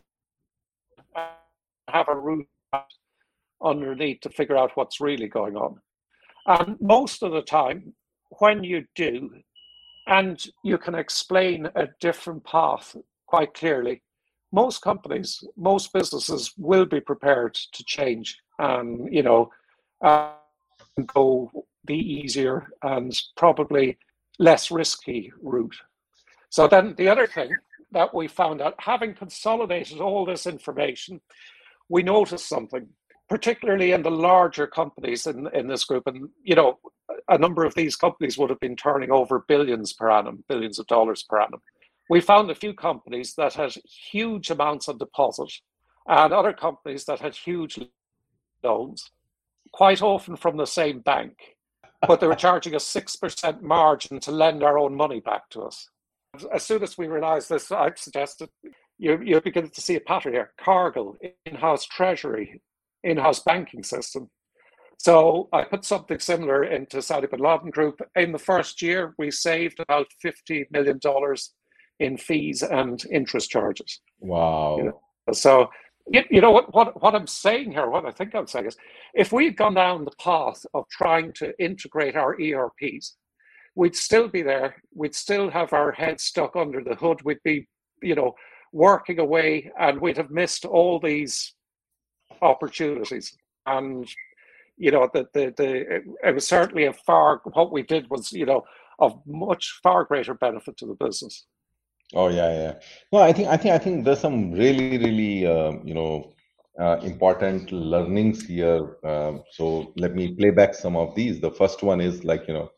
[1.89, 2.47] have a root
[3.63, 5.81] underneath to figure out what's really going on.
[6.47, 7.95] And most of the time,
[8.39, 9.31] when you do,
[10.07, 14.03] and you can explain a different path quite clearly,
[14.53, 19.51] most companies, most businesses will be prepared to change and, you know,
[20.05, 20.33] uh,
[21.07, 21.51] go
[21.85, 23.97] the easier and probably
[24.39, 25.77] less risky route.
[26.49, 27.55] So then the other thing
[27.93, 31.21] that we found out, having consolidated all this information,
[31.89, 32.89] we noticed something
[33.29, 36.05] particularly in the larger companies in, in this group.
[36.09, 36.81] And, you know,
[37.29, 40.87] a number of these companies would have been turning over billions per annum, billions of
[40.87, 41.61] dollars per annum.
[42.09, 43.73] We found a few companies that had
[44.11, 45.53] huge amounts on deposit
[46.07, 47.79] and other companies that had huge
[48.63, 49.11] loans,
[49.73, 51.57] quite often from the same bank,
[52.07, 55.89] but they were charging a 6% margin to lend our own money back to us.
[56.53, 58.49] As soon as we realized this, I suggested
[58.99, 60.53] you, you begin to see a pattern here.
[60.59, 62.61] Cargill, in house treasury,
[63.03, 64.31] in-house banking system.
[65.03, 68.03] So I put something similar into Saudi bin Laden Group.
[68.17, 71.01] In the first year, we saved about $50 million
[72.01, 73.99] in fees and interest charges.
[74.19, 74.77] Wow.
[74.77, 75.01] You know?
[75.33, 75.71] So,
[76.07, 78.77] you know, what, what, what I'm saying here, what I think I'm saying is,
[79.15, 83.17] if we'd gone down the path of trying to integrate our ERPs,
[83.75, 84.83] we'd still be there.
[84.95, 87.23] We'd still have our head stuck under the hood.
[87.25, 87.67] We'd be,
[88.03, 88.35] you know,
[88.71, 91.55] working away and we'd have missed all these
[92.43, 93.35] opportunities.
[93.65, 94.07] And
[94.81, 95.69] you know, the, the, the
[96.27, 98.63] it was certainly a far what we did was, you know,
[98.99, 101.45] of much far greater benefit to the business.
[102.15, 102.75] Oh yeah, yeah.
[103.13, 106.33] No, I think I think I think there's some really, really uh, you know
[106.81, 108.97] uh, important learnings here.
[109.05, 111.41] Uh, so let me play back some of these.
[111.41, 112.71] The first one is like you know,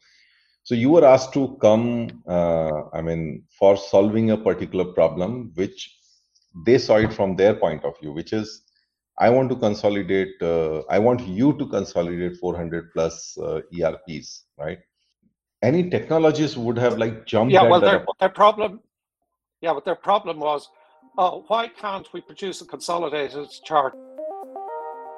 [0.64, 2.22] so you were asked to come.
[2.26, 5.96] Uh, I mean, for solving a particular problem, which
[6.66, 8.62] they saw it from their point of view, which is
[9.22, 14.80] I want to consolidate, uh, I want you to consolidate 400 plus uh, ERPs, right?
[15.62, 17.52] Any technologies would have like jumped.
[17.52, 18.80] Yeah, well, their, their problem,
[19.60, 20.68] yeah, but their problem was,
[21.18, 23.94] oh, why can't we produce a consolidated chart,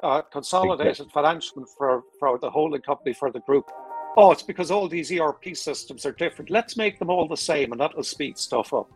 [0.03, 1.13] uh, consolidated exactly.
[1.15, 3.71] financial for, for the holding company for the group?
[4.19, 6.51] Oh, it's because all these ERP systems are different.
[6.51, 8.91] Let's make them all the same, and that will speed stuff up.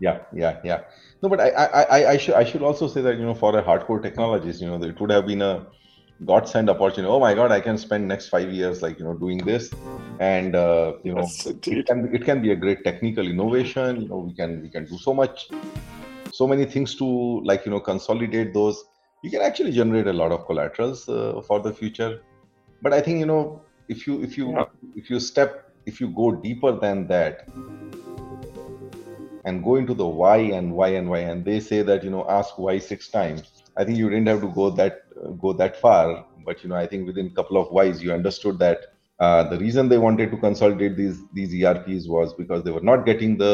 [0.00, 0.80] Yeah, yeah, yeah.
[1.22, 3.56] No, but I, I, I, I should, I should also say that you know, for
[3.56, 5.66] a hardcore technologist, you know, it would have been a
[6.24, 7.12] godsend opportunity.
[7.12, 9.70] Oh my God, I can spend next five years, like you know, doing this,
[10.18, 14.00] and uh, you know, yes, it can, it can be a great technical innovation.
[14.00, 15.48] You know, we can, we can do so much,
[16.32, 18.82] so many things to like you know, consolidate those.
[19.22, 22.22] You can actually generate a lot of collaterals uh, for the future.
[22.80, 23.60] But I think you know,
[23.90, 24.64] if you, if you, yeah.
[24.96, 27.46] if you step, if you go deeper than that
[29.44, 32.26] and go into the why and why and why and they say that you know
[32.28, 33.42] ask why six times
[33.76, 36.76] i think you didn't have to go that uh, go that far but you know
[36.76, 38.80] i think within a couple of whys you understood that
[39.26, 43.00] Uh, the reason they wanted to consolidate these these ERPs was because they were not
[43.08, 43.52] getting the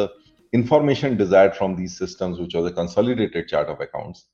[0.58, 4.26] information desired from these systems, which was a consolidated chart of accounts.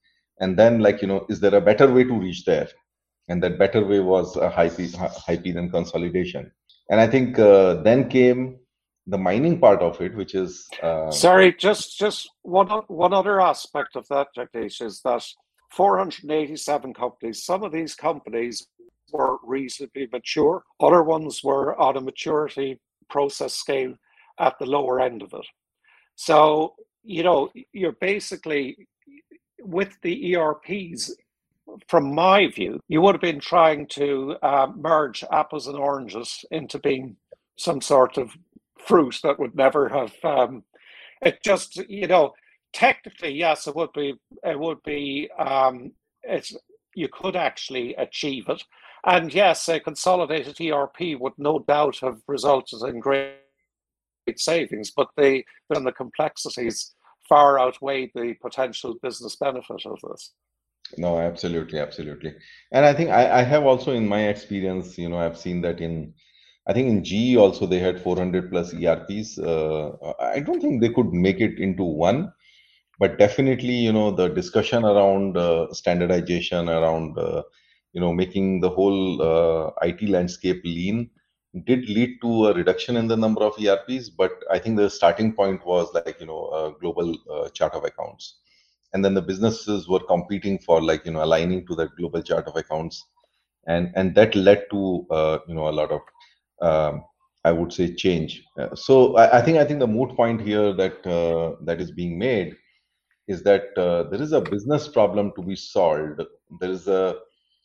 [0.43, 2.69] And then, like you know, is there a better way to reach there?
[3.29, 4.89] And that better way was a high P,
[5.27, 6.51] Hyperion consolidation.
[6.91, 8.59] And I think uh, then came
[9.07, 13.97] the mining part of it, which is uh, sorry, just just one one other aspect
[13.97, 15.25] of that, Jagdish, is that
[15.73, 17.45] 487 companies.
[17.45, 18.67] Some of these companies
[19.13, 20.63] were reasonably mature.
[20.81, 23.95] Other ones were on a maturity process scale
[24.39, 25.47] at the lower end of it.
[26.15, 28.87] So you know you're basically
[29.61, 31.15] with the ERPs.
[31.89, 36.79] From my view, you would have been trying to uh, merge apples and oranges into
[36.79, 37.17] being
[37.57, 38.37] some sort of
[38.87, 40.65] fruit that would never have um,
[41.23, 42.33] it just you know
[42.73, 44.15] technically yes it would be
[44.45, 45.93] it would be um,
[46.23, 46.55] it's
[46.95, 48.63] you could actually achieve it.
[49.05, 53.35] And yes a consolidated erp would no doubt have resulted in great
[54.37, 56.95] savings but the then the complexities
[57.29, 60.33] far outweigh the potential business benefit of this.
[60.99, 62.35] No absolutely absolutely.
[62.71, 65.81] And i think I, I have also in my experience you know i've seen that
[65.81, 66.15] in
[66.67, 69.39] I think in GE also they had 400 plus ERPs.
[69.39, 72.33] Uh, I don't think they could make it into one,
[72.99, 77.43] but definitely, you know, the discussion around uh, standardization, around, uh,
[77.93, 81.11] you know, making the whole uh, IT landscape lean
[81.65, 84.09] did lead to a reduction in the number of ERPs.
[84.11, 87.85] But I think the starting point was like, you know, a global uh, chart of
[87.85, 88.39] accounts.
[88.93, 92.47] And then the businesses were competing for like, you know, aligning to that global chart
[92.47, 93.05] of accounts.
[93.67, 96.01] And, and that led to, uh, you know, a lot of
[96.63, 97.05] um,
[97.45, 98.43] I would say change.
[98.59, 101.91] Uh, so I, I, think I think the moot point here that uh, that is
[101.91, 102.55] being made
[103.29, 106.23] is that uh, there is a business problem to be solved.
[106.61, 107.17] There is a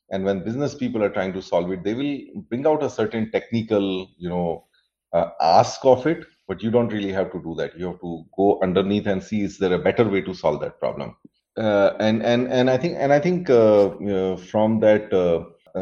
[0.09, 3.29] and when business people are trying to solve it, they will bring out a certain
[3.31, 4.65] technical, you know,
[5.11, 7.77] uh, ask of it, but you don't really have to do that.
[7.77, 10.79] You have to go underneath and see is there a better way to solve that
[10.79, 11.15] problem.
[11.57, 15.11] Uh, and and and I think and I think uh, from that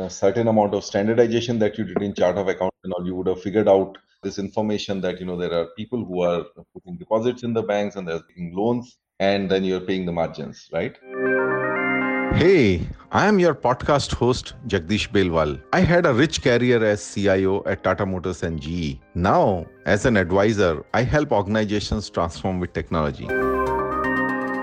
[0.09, 3.27] certain amount of standardization that you did in chart of accounts and all, you would
[3.27, 7.43] have figured out this information that you know there are people who are putting deposits
[7.43, 10.97] in the banks and they're taking loans, and then you're paying the margins, right?
[12.35, 15.61] Hey, I am your podcast host, Jagdish Belwal.
[15.71, 18.99] I had a rich career as CIO at Tata Motors and GE.
[19.13, 23.27] Now, as an advisor, I help organizations transform with technology.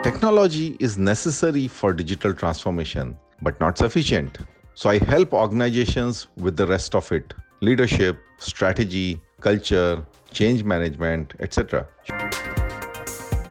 [0.03, 4.39] Technology is necessary for digital transformation, but not sufficient.
[4.75, 11.87] So I help organizations with the rest of it leadership, strategy, culture, change management, etc.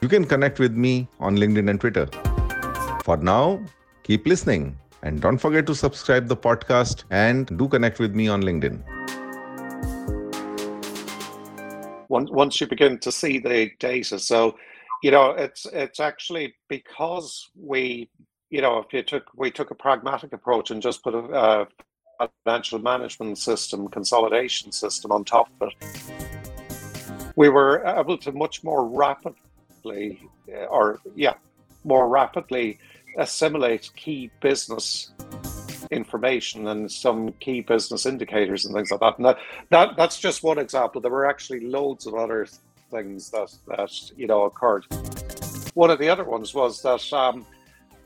[0.01, 2.07] You can connect with me on LinkedIn and Twitter.
[3.03, 3.63] For now,
[4.01, 8.41] keep listening and don't forget to subscribe the podcast and do connect with me on
[8.41, 8.81] LinkedIn.
[12.09, 14.55] Once you begin to see the data, so
[15.03, 18.09] you know it's it's actually because we
[18.51, 21.67] you know, if you took we took a pragmatic approach and just put a,
[22.19, 28.63] a financial management system, consolidation system on top of it, we were able to much
[28.63, 30.21] more rapidly,
[30.53, 31.33] uh, or yeah,
[31.85, 32.77] more rapidly
[33.17, 35.11] assimilate key business
[35.89, 39.17] information and some key business indicators and things like that.
[39.17, 39.37] And that,
[39.69, 40.99] that that's just one example.
[40.99, 42.47] There were actually loads of other
[42.91, 44.85] things that that you know occurred.
[45.73, 47.45] One of the other ones was that um,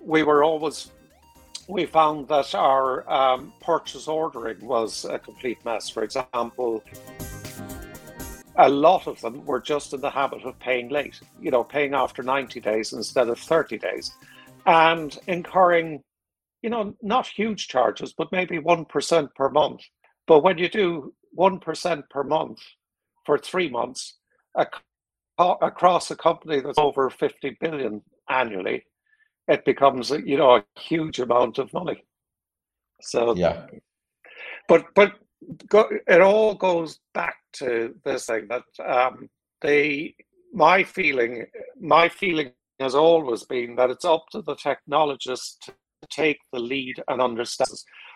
[0.06, 0.92] we were always
[1.68, 5.90] we found that our um, purchase ordering was a complete mess.
[5.90, 6.84] For example,
[8.58, 11.96] a lot of them were just in the habit of paying late, you know, paying
[11.96, 14.12] after 90 days instead of 30 days
[14.68, 16.04] and incurring,
[16.62, 19.82] you know, not huge charges, but maybe 1% per month.
[20.28, 22.60] But when you do 1% per month
[23.26, 24.18] for three months
[25.38, 28.84] across a company that's over 50 billion annually,
[29.48, 32.04] it becomes you know a huge amount of money.
[33.02, 33.68] So yeah,
[34.68, 35.14] but but
[35.68, 39.30] go, it all goes back to this thing that um,
[39.62, 40.16] they
[40.54, 41.46] my feeling
[41.80, 45.74] my feeling has always been that it's up to the technologists to
[46.10, 47.70] take the lead and understand.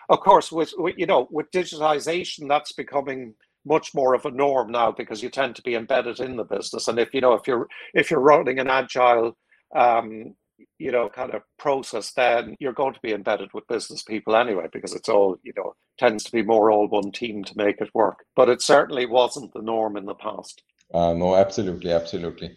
[0.08, 3.34] Of course, with, with you know with digitization, that's becoming
[3.64, 6.88] much more of a norm now because you tend to be embedded in the business
[6.88, 9.36] and if you know if you're if you're running an agile
[9.76, 10.34] um,
[10.78, 14.66] you know, kind of process, then you're going to be embedded with business people anyway,
[14.72, 17.90] because it's all, you know, tends to be more all one team to make it
[17.94, 18.24] work.
[18.36, 20.62] But it certainly wasn't the norm in the past.
[20.92, 22.56] Uh, no, absolutely, absolutely.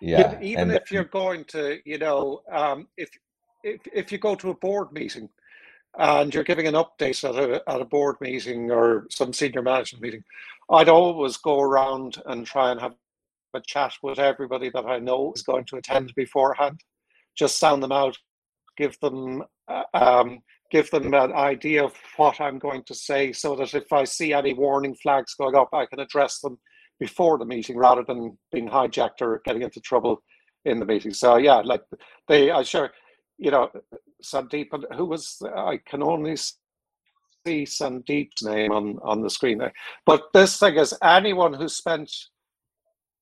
[0.00, 0.38] Yeah.
[0.40, 3.10] Even and, if you're going to, you know, um, if
[3.62, 5.28] if if you go to a board meeting,
[5.98, 10.02] and you're giving an update at a, at a board meeting or some senior management
[10.02, 10.24] meeting,
[10.70, 12.94] I'd always go around and try and have
[13.54, 16.80] a chat with everybody that I know is going to attend beforehand.
[17.36, 18.16] Just sound them out,
[18.76, 23.54] give them uh, um, give them an idea of what I'm going to say, so
[23.56, 26.58] that if I see any warning flags going up, I can address them
[26.98, 30.22] before the meeting rather than being hijacked or getting into trouble
[30.64, 31.12] in the meeting.
[31.12, 31.82] So yeah, like
[32.28, 32.90] they, I sure,
[33.38, 33.70] you know,
[34.24, 39.72] Sandeep, who was I can only see Sandeep's name on on the screen there.
[40.06, 42.10] But this thing is anyone who spent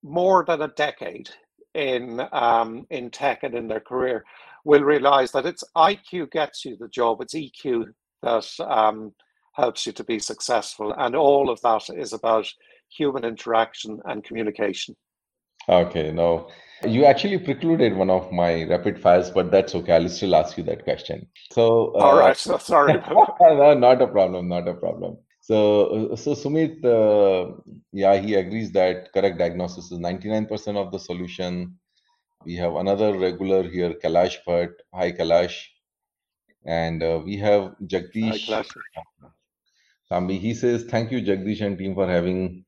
[0.03, 1.31] more than a decade
[1.75, 4.25] in um, in tech and in their career
[4.65, 7.87] will realize that it's IQ gets you the job, it's EQ
[8.23, 9.13] that um,
[9.55, 12.47] helps you to be successful, and all of that is about
[12.89, 14.97] human interaction and communication.
[15.69, 16.51] Okay, no,
[16.87, 19.95] you actually precluded one of my rapid fires, but that's okay.
[19.95, 21.27] I'll still ask you that question.
[21.53, 22.95] So, uh, all right, so sorry.
[23.41, 25.19] no, not a problem, not a problem.
[25.51, 27.57] So, uh, so Sumit, uh,
[27.93, 31.77] yeah, he agrees that correct diagnosis is 99% of the solution.
[32.45, 34.75] We have another regular here, Kailash Bhatt.
[34.95, 35.57] Hi, Kailash.
[36.65, 38.47] And uh, we have Jagdish.
[38.49, 38.63] Hi,
[40.13, 40.39] Tambi.
[40.39, 42.65] He says, Thank you, Jagdish and team, for having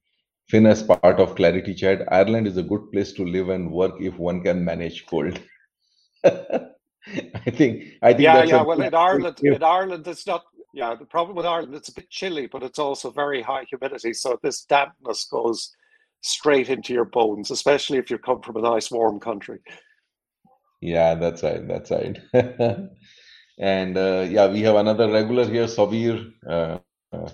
[0.48, 2.12] Fin as part of ClariTea Chat.
[2.12, 5.40] Ireland is a good place to live and work if one can manage cold.
[6.24, 7.84] I think.
[8.02, 8.22] I think.
[8.22, 8.62] Yeah, yeah.
[8.62, 12.08] Well, in Ireland, in Ireland, it's not yeah, the problem with Ireland, it's a bit
[12.10, 14.14] chilly, but it's also very high humidity.
[14.14, 15.74] So this dampness goes
[16.22, 19.58] straight into your bones, especially if you come from a nice warm country.
[20.80, 21.66] Yeah, that's right.
[21.68, 22.18] That's right.
[23.58, 26.32] and uh, yeah, we have another regular here, Sabir.
[26.48, 26.78] Uh,
[27.12, 27.30] uh,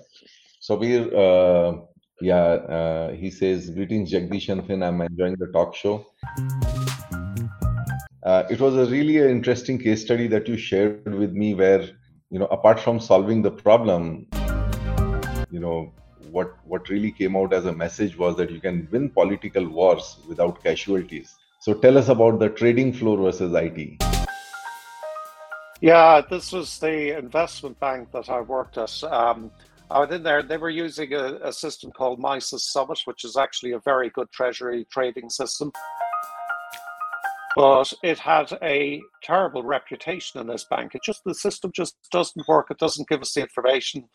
[0.61, 1.81] Sabir, uh,
[2.21, 4.83] yeah, uh, he says, Greetings, Jagdish and Fin.
[4.83, 6.05] I'm enjoying the talk show.
[8.21, 11.89] Uh, it was a really interesting case study that you shared with me where
[12.31, 14.27] you know apart from solving the problem
[15.49, 15.91] you know
[16.31, 20.17] what what really came out as a message was that you can win political wars
[20.27, 21.35] without casualties.
[21.59, 24.03] So tell us about the trading floor versus it
[25.81, 29.03] yeah this was the investment bank that i worked at.
[29.03, 29.51] Um,
[29.91, 30.43] I was in there.
[30.43, 34.31] They were using a, a system called Misys Summit, which is actually a very good
[34.31, 35.71] treasury trading system
[37.55, 40.95] but it had a terrible reputation in this bank.
[40.95, 42.67] It just the system just doesn't work.
[42.69, 44.07] It doesn't give us the information.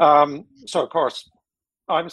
[0.00, 1.28] Um, so of course,
[1.88, 2.08] I'm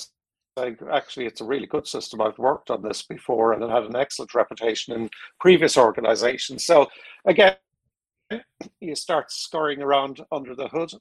[0.57, 2.21] saying actually it's a really good system.
[2.21, 5.09] I've worked on this before, and it had an excellent reputation in
[5.39, 6.65] previous organizations.
[6.65, 6.87] So
[7.25, 7.55] again,
[8.79, 10.91] you start scurrying around under the hood,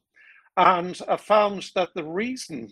[0.57, 2.71] and I found that the reason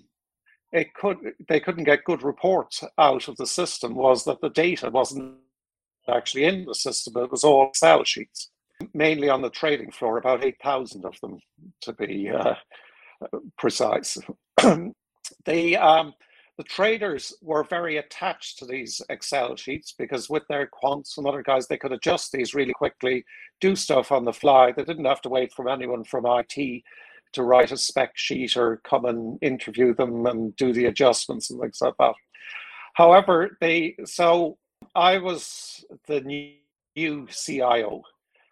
[0.72, 1.18] it could
[1.48, 5.36] they couldn't get good reports out of the system was that the data wasn't
[6.08, 7.16] actually in the system.
[7.16, 8.50] It was all Excel sheets,
[8.94, 11.38] mainly on the trading floor, about 8,000 of them
[11.82, 12.54] to be uh,
[13.58, 14.18] precise.
[15.44, 16.14] the, um,
[16.58, 21.42] the traders were very attached to these Excel sheets because with their quants and other
[21.42, 23.24] guys, they could adjust these really quickly,
[23.60, 24.72] do stuff on the fly.
[24.72, 26.82] They didn't have to wait for anyone from IT
[27.32, 31.60] to write a spec sheet or come and interview them and do the adjustments and
[31.60, 32.14] things like that.
[32.94, 34.56] However, they so
[34.94, 36.54] I was the new
[36.96, 38.02] new CIO.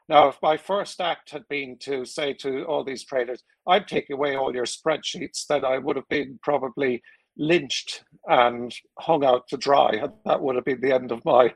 [0.09, 4.11] Now, if my first act had been to say to all these traders, I'd take
[4.11, 7.03] away all your spreadsheets, then I would have been probably
[7.39, 9.93] lynched and hung out to dry.
[9.93, 11.53] And That would have been the end of my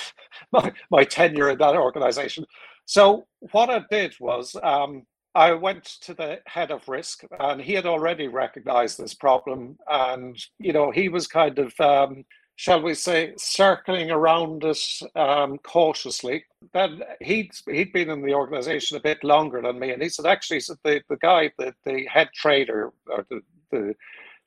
[0.52, 2.44] my, my tenure in that organization.
[2.86, 5.02] So what I did was um,
[5.34, 10.36] I went to the head of risk, and he had already recognized this problem, and
[10.58, 12.24] you know he was kind of um,
[12.58, 16.44] shall we say, circling around us um, cautiously.
[16.74, 20.26] Then he'd he'd been in the organization a bit longer than me, and he said,
[20.26, 23.94] actually, said the, the guy, the, the head trader or the, the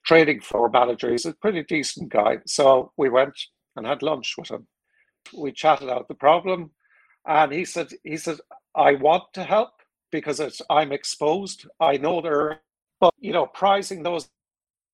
[0.05, 2.39] trading floor manager, he's a pretty decent guy.
[2.45, 3.39] So we went
[3.78, 4.68] and had lunch with him.
[5.34, 6.72] We chatted out the problem,
[7.26, 8.39] and he said, he said,
[8.76, 9.72] I want to help
[10.12, 11.66] because it's I'm exposed.
[11.80, 12.59] I know there,
[12.99, 14.30] but you know, pricing those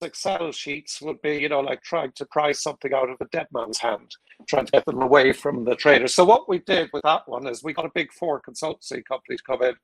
[0.01, 3.47] Excel sheets would be, you know, like trying to price something out of a dead
[3.51, 4.15] man's hand,
[4.47, 6.07] trying to get them away from the trader.
[6.07, 9.37] So what we did with that one is we got a big four consultancy company
[9.37, 9.75] to come in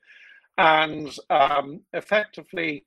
[0.57, 2.85] and um, effectively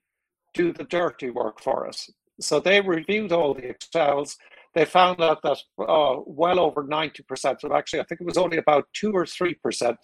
[0.55, 2.11] do the dirty work for us.
[2.41, 4.37] So they reviewed all the Excels.
[4.75, 8.59] They found out that uh, well over 90% of actually, I think it was only
[8.59, 9.57] about two or 3%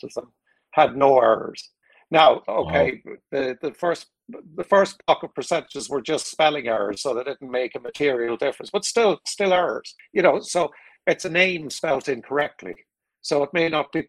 [0.02, 0.32] of them
[0.72, 1.70] had no errors.
[2.10, 3.14] Now, okay, wow.
[3.30, 7.50] the, the first the first block of percentages were just spelling errors, so they didn't
[7.50, 9.94] make a material difference, but still, still errors.
[10.12, 10.70] You know, so
[11.06, 12.74] it's a name spelt incorrectly,
[13.20, 14.04] so it may not be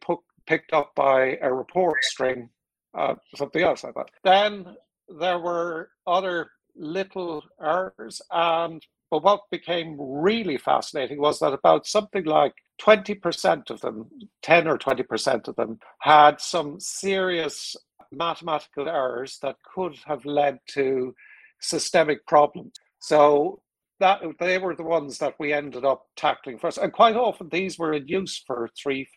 [0.47, 2.49] picked up by a report string,
[2.97, 4.09] uh, something else like that.
[4.23, 4.75] Then
[5.09, 8.21] there were other little errors.
[8.31, 14.09] And but what became really fascinating was that about something like 20% of them,
[14.41, 17.75] 10 or 20% of them, had some serious
[18.15, 21.15] mathematical errors that could have led to
[21.59, 22.73] systemic problems.
[22.99, 23.61] So
[23.99, 26.77] that they were the ones that we ended up tackling first.
[26.77, 29.07] And quite often these were in use for three,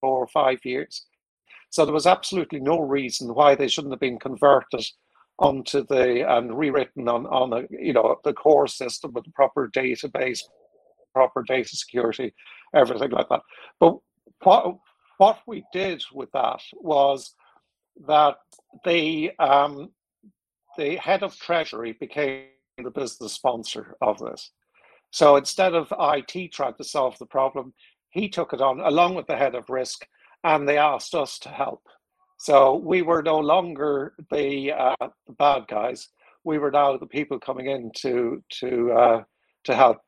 [0.00, 1.06] four, five years.
[1.70, 4.86] So there was absolutely no reason why they shouldn't have been converted
[5.38, 9.68] onto the and rewritten on on a you know the core system with the proper
[9.68, 10.40] database,
[11.12, 12.32] proper data security,
[12.74, 13.42] everything like that.
[13.80, 13.96] But
[14.42, 14.76] what
[15.18, 17.34] what we did with that was
[18.06, 18.36] that
[18.84, 19.90] the um,
[20.76, 22.44] the head of treasury became
[22.82, 24.50] the business sponsor of this.
[25.10, 27.72] So instead of IT trying to solve the problem,
[28.10, 30.06] he took it on along with the head of risk,
[30.44, 31.82] and they asked us to help.
[32.38, 36.08] So we were no longer the, uh, bad guys.
[36.44, 39.22] We were now the people coming in to to uh,
[39.64, 39.98] to help.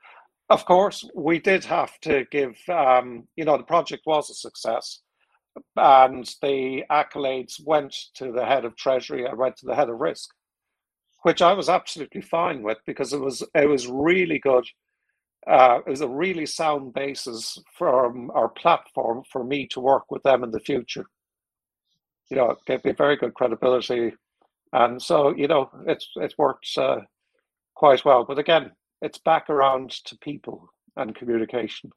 [0.51, 2.57] Of course, we did have to give.
[2.69, 5.01] Um, you know, the project was a success,
[5.77, 9.99] and the accolades went to the head of treasury and went to the head of
[10.01, 10.31] risk,
[11.23, 14.67] which I was absolutely fine with because it was it was really good.
[15.47, 20.23] Uh, it was a really sound basis from our platform for me to work with
[20.23, 21.07] them in the future
[22.31, 24.13] you know, it gave me very good credibility,
[24.73, 27.01] and so you know, it's it works uh,
[27.75, 28.25] quite well.
[28.25, 31.91] But again, it's back around to people and communication,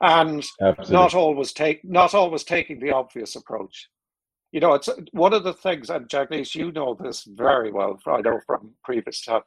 [0.00, 0.92] and Absolutely.
[0.92, 3.88] not always take not always taking the obvious approach.
[4.52, 7.98] You know, it's one of the things, and Jagdish, you know this very well.
[8.06, 9.42] I know from previous time.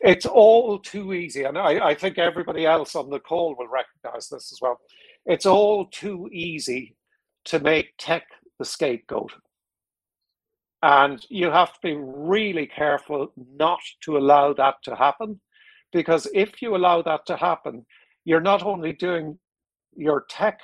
[0.00, 4.28] It's all too easy, and I, I think everybody else on the call will recognize
[4.28, 4.80] this as well.
[5.26, 6.96] It's all too easy
[7.44, 8.24] to make tech
[8.58, 9.32] the scapegoat.
[10.82, 15.40] And you have to be really careful not to allow that to happen,
[15.92, 17.84] because if you allow that to happen,
[18.24, 19.38] you're not only doing
[19.96, 20.60] your tech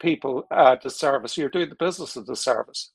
[0.00, 2.92] people uh, disservice, you're doing the business a disservice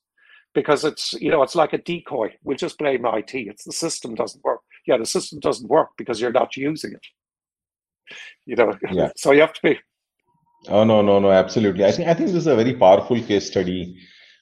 [0.53, 2.30] because it's you know it's like a decoy.
[2.43, 3.34] We'll just blame IT.
[3.34, 4.61] It's the system doesn't work.
[4.86, 7.05] Yeah, the system doesn't work because you're not using it.
[8.45, 9.11] You know, yeah.
[9.18, 9.80] so you have to be.
[10.68, 11.86] Oh no no no absolutely.
[11.86, 13.97] I think I think this is a very powerful case study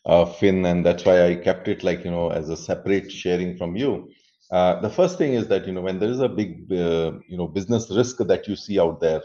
[0.05, 3.57] uh, Fin, and that's why I kept it like you know as a separate sharing
[3.57, 4.09] from you.
[4.51, 7.37] Uh, the first thing is that you know when there is a big uh, you
[7.37, 9.21] know business risk that you see out there,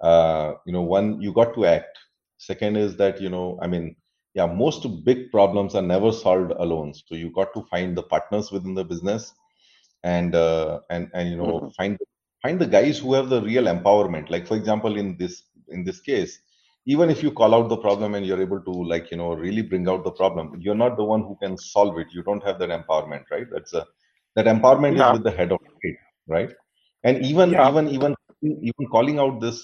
[0.00, 1.98] uh, you know one you got to act.
[2.38, 3.96] Second is that you know I mean
[4.34, 6.94] yeah most big problems are never solved alone.
[6.94, 9.32] So you got to find the partners within the business,
[10.04, 11.68] and uh, and and you know mm-hmm.
[11.76, 11.98] find
[12.42, 14.30] find the guys who have the real empowerment.
[14.30, 16.40] Like for example in this in this case
[16.92, 19.62] even if you call out the problem and you're able to like you know really
[19.62, 22.58] bring out the problem you're not the one who can solve it you don't have
[22.58, 23.84] that empowerment right that's a
[24.36, 25.08] that empowerment yeah.
[25.08, 25.96] is with the head of it
[26.36, 26.54] right
[27.04, 27.68] and even yeah.
[27.68, 29.58] even even even calling out this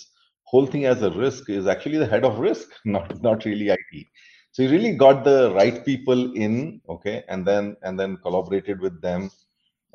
[0.55, 4.07] whole thing as a risk is actually the head of risk not not really it
[4.53, 9.01] so you really got the right people in okay and then and then collaborated with
[9.07, 9.31] them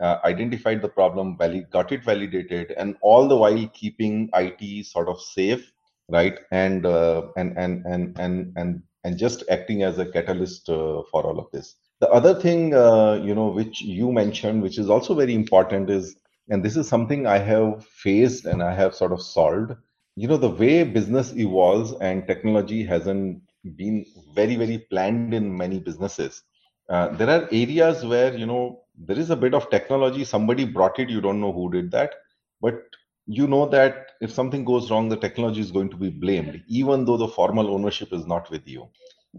[0.02, 5.10] uh, identified the problem valid, got it validated and all the while keeping it sort
[5.10, 5.72] of safe
[6.10, 6.40] right?
[6.52, 11.24] And uh, and and and and and and just acting as a catalyst uh, for
[11.24, 11.76] all of this.
[12.02, 16.16] The other thing uh, you know which you mentioned which is also very important is
[16.50, 19.74] and this is something i have faced and i have sort of solved
[20.22, 23.42] you know the way business evolves and technology hasn't
[23.82, 23.98] been
[24.40, 26.44] very very planned in many businesses
[26.90, 28.64] uh, there are areas where you know
[29.10, 32.16] there is a bit of technology somebody brought it you don't know who did that
[32.62, 32.84] but
[33.30, 37.06] you know that if something goes wrong, the technology is going to be blamed, even
[37.06, 38.90] though the formal ownership is not with you.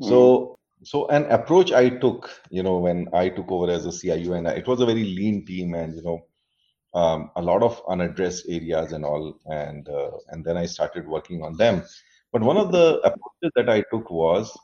[0.01, 0.09] Mm.
[0.09, 4.35] So, so an approach I took, you know, when I took over as a CIO,
[4.35, 6.25] and it was a very lean team, and you know,
[6.95, 11.43] um, a lot of unaddressed areas and all, and uh, and then I started working
[11.43, 11.83] on them.
[12.33, 14.57] But one of the approaches that I took was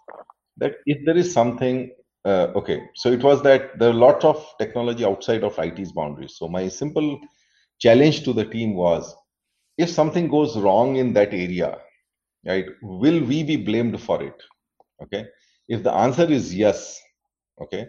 [0.58, 1.90] that if there is something
[2.24, 6.36] uh, okay so it was that there are lots of technology outside of it's boundaries.
[6.36, 7.20] So my simple
[7.78, 9.14] challenge to the team was
[9.78, 11.78] if something goes wrong in that area
[12.46, 14.42] right will we be blamed for it?
[15.02, 15.26] Okay?
[15.68, 17.00] If the answer is yes
[17.60, 17.88] okay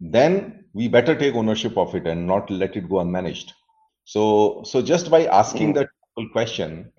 [0.00, 3.52] then we better take ownership of it and not let it go unmanaged
[4.06, 5.88] so so just by asking that
[6.32, 6.92] question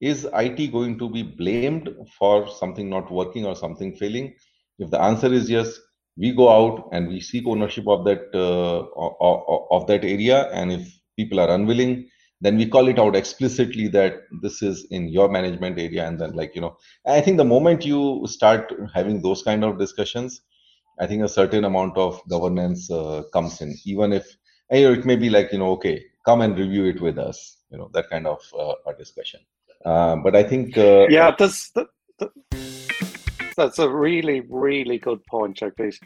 [0.00, 1.88] is it going to be blamed
[2.18, 4.34] for something not working or something failing?
[4.78, 5.78] If the answer is yes
[6.16, 10.50] we go out and we seek ownership of that uh, of, of that area.
[10.52, 12.08] And if people are unwilling
[12.40, 16.06] then we call it out explicitly that this is in your management area.
[16.06, 19.78] And then like you know i think the moment you start having those kind of
[19.78, 20.42] discussions
[21.00, 24.36] I think a certain amount of governance uh, comes in, even if
[24.70, 27.58] you know, it may be like you know, okay, come and review it with us,
[27.70, 29.40] you know, that kind of uh, discussion.
[29.84, 31.72] Uh, but I think uh, yeah, this,
[33.56, 35.98] that's a really really good point, Jagdish.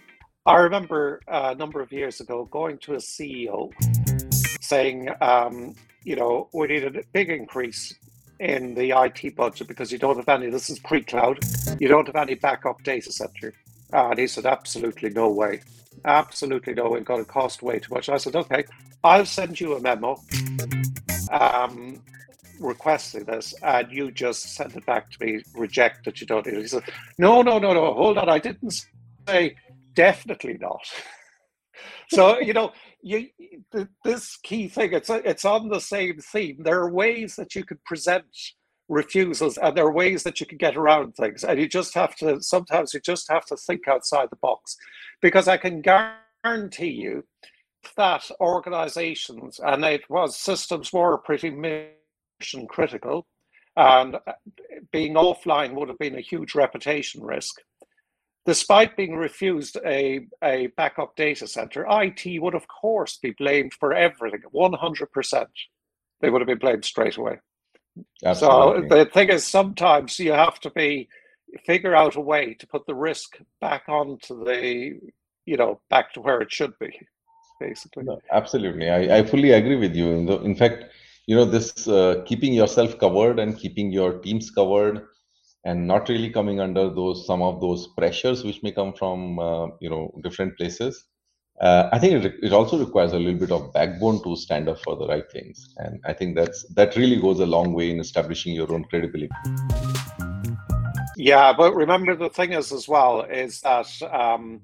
[0.46, 3.72] I remember a number of years ago going to a CEO
[4.60, 7.92] saying, um, you know, we need a big increase
[8.38, 11.38] in the IT budget because you don't have any, this is pre cloud,
[11.80, 13.52] you don't have any backup data center.
[13.92, 15.62] And he said, absolutely no way.
[16.04, 17.00] Absolutely no way.
[17.00, 18.08] Going to cost way too much.
[18.08, 18.64] I said, okay,
[19.02, 20.20] I'll send you a memo
[21.30, 22.02] um,
[22.60, 26.54] requesting this, and you just send it back to me, reject that you don't need
[26.54, 26.62] it.
[26.62, 26.84] He said,
[27.18, 28.28] no, no, no, no, hold on.
[28.28, 28.86] I didn't
[29.28, 29.56] say
[29.94, 30.86] definitely not.
[32.08, 32.72] so you know,
[33.02, 33.28] you
[34.04, 36.56] this key thing it's it's on the same theme.
[36.60, 38.24] There are ways that you could present
[38.88, 42.14] refusals, and there are ways that you can get around things, and you just have
[42.16, 42.40] to.
[42.40, 44.76] Sometimes you just have to think outside the box,
[45.20, 47.24] because I can guarantee you
[47.96, 53.28] that organizations and it was systems were pretty mission critical
[53.76, 54.32] and uh,
[54.90, 57.60] being offline would have been a huge reputation risk
[58.46, 63.92] Despite being refused a, a backup data center, IT would, of course, be blamed for
[63.92, 65.46] everything 100%.
[66.20, 67.40] They would have been blamed straight away.
[68.24, 68.88] Absolutely.
[68.88, 71.08] So the thing is, sometimes you have to be
[71.64, 74.98] figure out a way to put the risk back onto the,
[75.46, 76.98] you know, back to where it should be,
[77.60, 78.04] basically.
[78.04, 80.10] No, absolutely, I, I fully agree with you.
[80.10, 80.84] In, the, in fact,
[81.26, 85.06] you know, this uh, keeping yourself covered and keeping your teams covered
[85.66, 89.66] and not really coming under those some of those pressures which may come from uh,
[89.80, 91.04] you know different places
[91.60, 94.78] uh, i think it, it also requires a little bit of backbone to stand up
[94.80, 98.00] for the right things and i think that's that really goes a long way in
[98.00, 99.30] establishing your own credibility
[101.16, 104.60] yeah but remember the thing is as well is that um,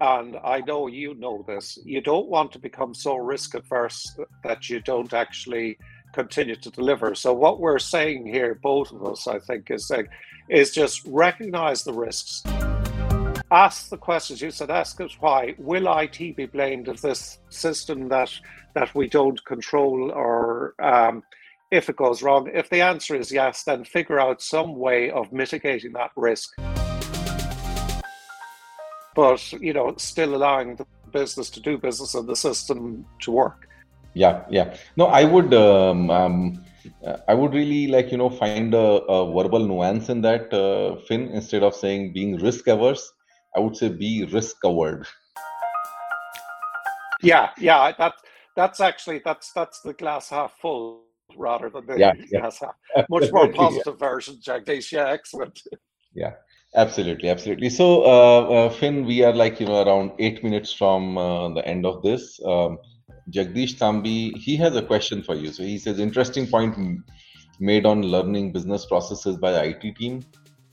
[0.00, 4.68] and I know you know this, you don't want to become so risk averse that
[4.68, 5.78] you don't actually
[6.12, 7.14] continue to deliver.
[7.14, 10.08] So what we're saying here, both of us, I think, is saying
[10.48, 12.42] is just recognize the risks.
[13.54, 14.40] Ask the questions.
[14.40, 15.54] You said ask us why.
[15.58, 18.32] Will IT be blamed if this system that
[18.74, 21.22] that we don't control or um,
[21.70, 22.50] if it goes wrong?
[22.52, 26.50] If the answer is yes, then figure out some way of mitigating that risk.
[29.14, 33.68] But you know, still allowing the business to do business and the system to work.
[34.14, 34.76] Yeah, yeah.
[34.96, 36.64] No, I would um, um
[37.06, 40.96] uh, I would really like you know find a, a verbal nuance in that, uh,
[41.06, 41.28] Fin.
[41.28, 43.12] Instead of saying being risk averse,
[43.56, 45.06] I would say be risk covered.
[47.22, 47.92] Yeah, yeah.
[47.98, 48.14] That
[48.56, 51.02] that's actually that's that's the glass half full
[51.36, 52.42] rather than the yeah, yeah.
[52.42, 52.60] half.
[53.08, 54.08] Much more positive yeah.
[54.08, 54.92] version, Jagdish.
[54.92, 55.60] Yeah, excellent.
[56.14, 56.32] Yeah.
[56.76, 57.70] Absolutely, absolutely.
[57.70, 61.64] So, uh, uh, Fin, we are like you know around eight minutes from uh, the
[61.64, 62.40] end of this.
[62.44, 62.78] Um,
[63.30, 65.52] Jagdish Tambi, he has a question for you.
[65.52, 66.76] So he says, interesting point
[67.60, 70.22] made on learning business processes by the IT team.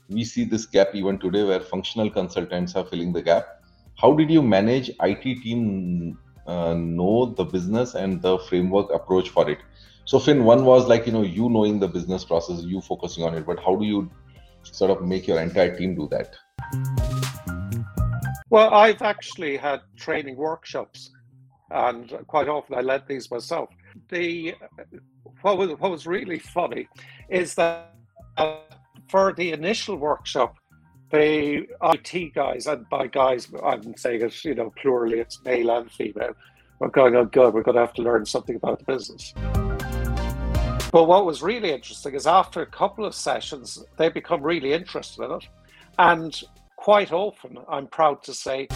[0.08, 3.62] We see this gap even today where functional consultants are filling the gap.
[3.96, 9.48] How did you manage IT team uh, know the business and the framework approach for
[9.48, 9.58] it?
[10.04, 13.34] So Fin, one was like, you know, you knowing the business process, you focusing on
[13.34, 14.10] it, but how do you
[14.62, 16.34] sort of make your entire team do that?
[18.50, 21.10] Well, I've actually had training workshops
[21.72, 23.70] and quite often I led these myself.
[24.08, 24.54] The
[25.40, 26.88] what was what was really funny
[27.28, 27.94] is that
[29.12, 30.56] for the initial workshop,
[31.10, 35.92] the IT guys, and by guys I'm saying it, you know, plurally, it's male and
[35.92, 36.32] female.
[36.78, 39.34] We're going, oh good, we're going to have to learn something about the business.
[40.90, 45.22] But what was really interesting is after a couple of sessions, they become really interested
[45.24, 45.46] in it.
[45.98, 46.40] And
[46.76, 48.66] quite often, I'm proud to say,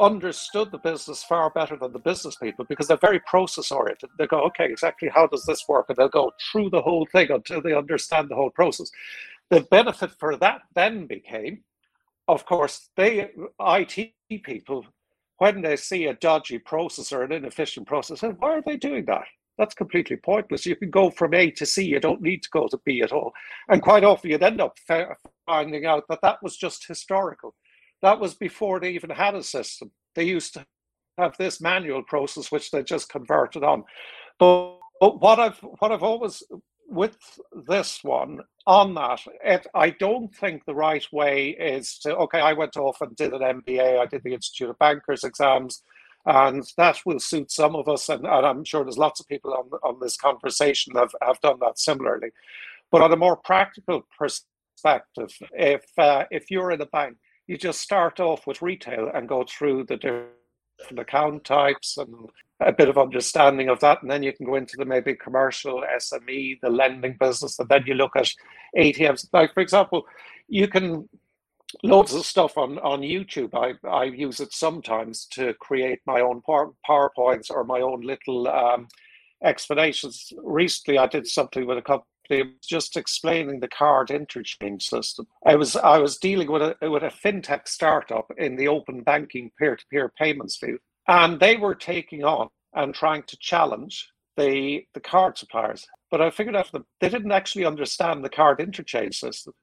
[0.00, 4.10] understood the business far better than the business people because they're very process oriented.
[4.18, 5.86] They go, okay, exactly how does this work?
[5.88, 8.90] And they'll go through the whole thing until they understand the whole process.
[9.50, 11.64] The benefit for that then became,
[12.28, 13.30] of course, they
[13.60, 14.12] IT
[14.44, 14.86] people,
[15.38, 19.04] when they see a dodgy process or an inefficient process, and why are they doing
[19.06, 19.24] that?
[19.58, 20.64] That's completely pointless.
[20.64, 21.84] You can go from A to C.
[21.84, 23.32] You don't need to go to B at all.
[23.68, 24.78] And quite often you'd end up
[25.46, 27.54] finding out that that was just historical
[28.02, 29.90] that was before they even had a system.
[30.14, 30.66] They used to
[31.18, 33.84] have this manual process, which they just converted on.
[34.38, 36.42] But, but what I've what I've always
[36.88, 37.16] with
[37.66, 42.40] this one on that, it, I don't think the right way is to okay.
[42.40, 43.98] I went off and did an MBA.
[43.98, 45.82] I did the Institute of Bankers exams,
[46.26, 48.08] and that will suit some of us.
[48.08, 51.58] And, and I'm sure there's lots of people on on this conversation have have done
[51.60, 52.30] that similarly.
[52.90, 57.16] But on a more practical perspective, if uh, if you're in a bank
[57.50, 62.14] you just start off with retail and go through the different account types and
[62.60, 64.00] a bit of understanding of that.
[64.02, 67.82] And then you can go into the maybe commercial SME, the lending business, and then
[67.86, 68.30] you look at
[68.76, 69.26] ATMs.
[69.32, 70.04] Like, for example,
[70.46, 71.08] you can
[71.82, 73.52] loads of stuff on, on YouTube.
[73.52, 78.86] I, I use it sometimes to create my own PowerPoints or my own little um,
[79.42, 80.32] explanations.
[80.40, 82.06] Recently, I did something with a company
[82.66, 85.26] just explaining the card interchange system.
[85.46, 89.50] I was I was dealing with a with a fintech startup in the open banking
[89.58, 94.84] peer to peer payments field, and they were taking on and trying to challenge the
[94.94, 95.86] the card suppliers.
[96.10, 99.54] But I figured out that they didn't actually understand the card interchange system.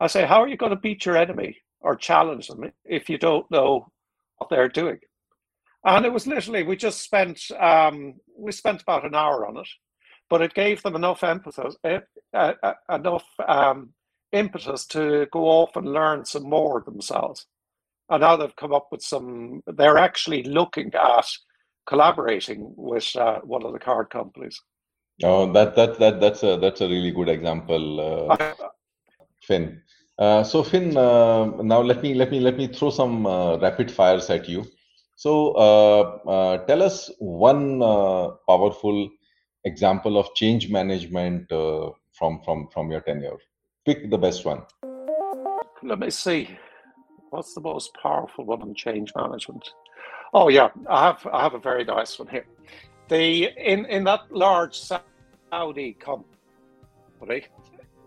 [0.00, 3.18] I say, how are you going to beat your enemy or challenge them if you
[3.18, 3.88] don't know
[4.36, 4.98] what they're doing?
[5.84, 9.68] And it was literally we just spent um, we spent about an hour on it,
[10.30, 11.98] but it gave them enough emphasis, uh,
[12.34, 13.90] uh, enough um,
[14.32, 17.46] impetus to go off and learn some more themselves.
[18.10, 19.62] And now they've come up with some.
[19.66, 21.26] They're actually looking at
[21.86, 24.60] collaborating with uh, one of the card companies.
[25.22, 28.54] Oh, that that that that's a that's a really good example, uh,
[29.42, 29.82] Fin.
[30.18, 33.90] Uh, so Fin, uh, now let me let me let me throw some uh, rapid
[33.90, 34.64] fires at you.
[35.16, 37.80] So uh, uh, tell us one
[38.48, 39.10] powerful
[39.72, 41.48] example of change management
[42.18, 43.38] from from from your tenure.
[43.86, 44.62] Pick the best one.
[45.82, 46.40] Let me see.
[47.30, 49.64] What's the most powerful one on change management?
[50.34, 52.46] Oh yeah, I have I have a very nice one here.
[53.08, 57.40] The in in that large Saudi company,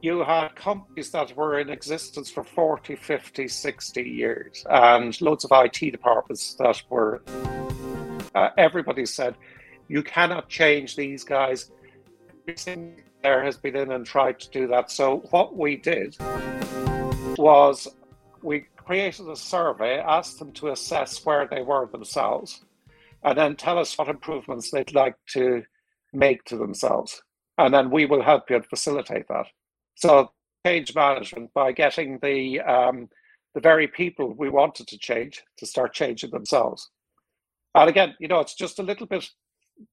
[0.01, 5.51] you had companies that were in existence for 40, 50, 60 years, and loads of
[5.53, 7.21] IT departments that were,
[8.35, 9.35] uh, everybody said,
[9.91, 11.69] you cannot change these guys.
[12.45, 14.89] There has been in and tried to do that.
[14.89, 16.15] So, what we did
[17.37, 17.89] was
[18.41, 22.63] we created a survey, asked them to assess where they were themselves,
[23.25, 25.63] and then tell us what improvements they'd like to
[26.13, 27.21] make to themselves.
[27.57, 29.47] And then we will help you and facilitate that.
[29.95, 30.31] So
[30.65, 33.09] change management by getting the um,
[33.53, 36.89] the very people we wanted to change to start changing themselves.
[37.75, 39.29] And again, you know, it's just a little bit.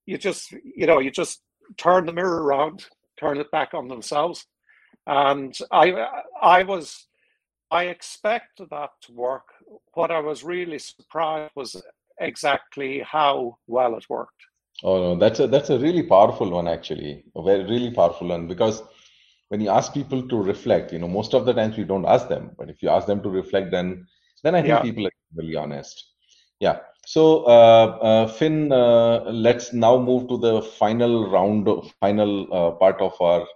[0.07, 1.43] You just, you know, you just
[1.77, 2.87] turn the mirror around,
[3.19, 4.47] turn it back on themselves.
[5.07, 6.07] And I,
[6.43, 7.07] I was,
[7.71, 9.49] I expected that to work.
[9.95, 11.81] What I was really surprised was
[12.21, 14.33] exactly how well it worked.
[14.85, 18.47] Oh no, that's a that's a really powerful one actually, a very really powerful one
[18.47, 18.83] because
[19.49, 22.29] when you ask people to reflect, you know, most of the times we don't ask
[22.29, 24.07] them, but if you ask them to reflect, then
[24.45, 24.83] then I think yeah.
[24.83, 26.13] people are really honest.
[26.61, 26.79] Yeah.
[27.09, 31.67] So, uh, uh, Fin, uh, let's now move to the final round,
[32.01, 33.47] final uh, part of our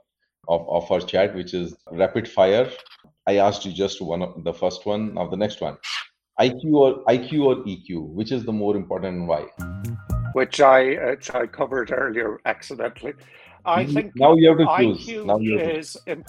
[0.49, 2.71] of, of our chat, which is rapid fire.
[3.27, 5.13] I asked you just one of the first one.
[5.13, 5.77] Now the next one,
[6.41, 9.43] IQ or IQ or EQ, which is the more important and why?
[10.33, 13.13] Which I which I covered earlier accidentally.
[13.67, 15.07] I think now you have to choose.
[15.07, 16.25] IQ now you have is to,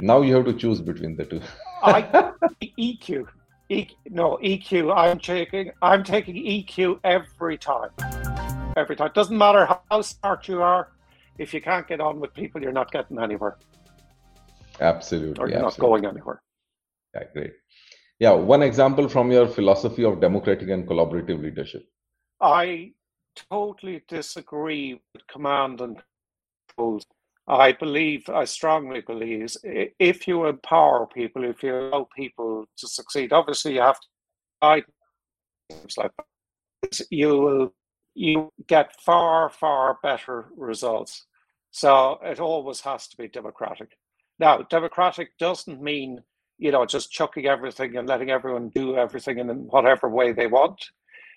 [0.00, 1.42] now you have to choose between the two.
[1.82, 2.00] I,
[2.62, 3.26] EQ.
[3.68, 4.96] E, no EQ.
[4.96, 5.72] I'm taking.
[5.82, 7.90] I'm taking EQ every time.
[8.76, 9.10] Every time.
[9.14, 10.92] Doesn't matter how smart you are.
[11.38, 13.58] If you can't get on with people, you're not getting anywhere.
[14.80, 15.42] Absolutely.
[15.42, 15.66] Or you're absolutely.
[15.66, 16.42] not going anywhere.
[17.14, 17.52] Yeah, great.
[18.18, 21.86] Yeah, one example from your philosophy of democratic and collaborative leadership.
[22.40, 22.92] I
[23.50, 26.02] totally disagree with command and
[27.48, 33.32] I believe, I strongly believe, if you empower people, if you allow people to succeed,
[33.32, 34.08] obviously you have to
[34.62, 34.84] guide
[35.96, 36.10] like
[37.10, 37.74] you will
[38.14, 41.26] you get far far better results.
[41.70, 43.96] So it always has to be democratic.
[44.38, 46.22] Now, democratic doesn't mean
[46.58, 50.80] you know just chucking everything and letting everyone do everything in whatever way they want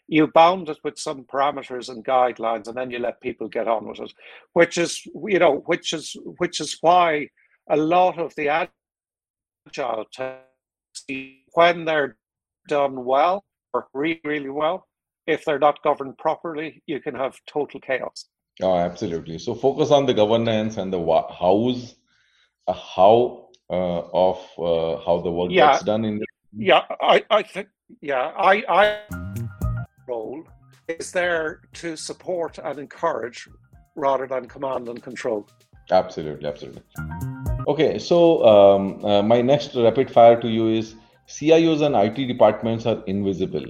[0.10, 3.88] you bound it with some parameters and guidelines and then you let people get on
[3.88, 4.12] with it
[4.54, 7.28] which is you know which is which is why
[7.70, 11.06] a lot of the agile tests
[11.54, 12.18] when they're
[12.68, 13.44] done well
[13.74, 14.88] or really really well
[15.28, 18.26] if they're not governed properly you can have total chaos
[18.64, 21.00] oh absolutely so focus on the governance and the
[21.40, 21.96] hows
[22.68, 25.74] uh, how uh, of uh, how the work yeah.
[25.74, 26.26] gets done in the-
[26.58, 27.68] yeah i i think
[28.02, 29.29] yeah i i
[30.10, 30.44] role
[30.88, 33.48] is there to support and encourage
[33.96, 35.48] rather than command and control.
[35.92, 36.82] Absolutely, absolutely.
[37.68, 40.96] Okay, so um, uh, my next rapid fire to you is
[41.28, 43.66] CIOs and IT departments are invisible.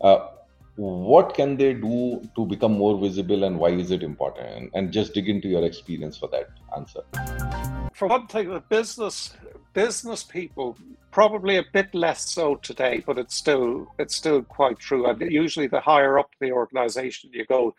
[0.00, 0.28] Uh,
[0.76, 4.48] what can they do to become more visible and why is it important?
[4.56, 7.02] And, and just dig into your experience for that answer.
[7.92, 9.34] For one thing, the business
[9.72, 10.76] business people
[11.10, 15.06] probably a bit less so today, but it's still it's still quite true.
[15.06, 17.74] And usually, the higher up the organization you go,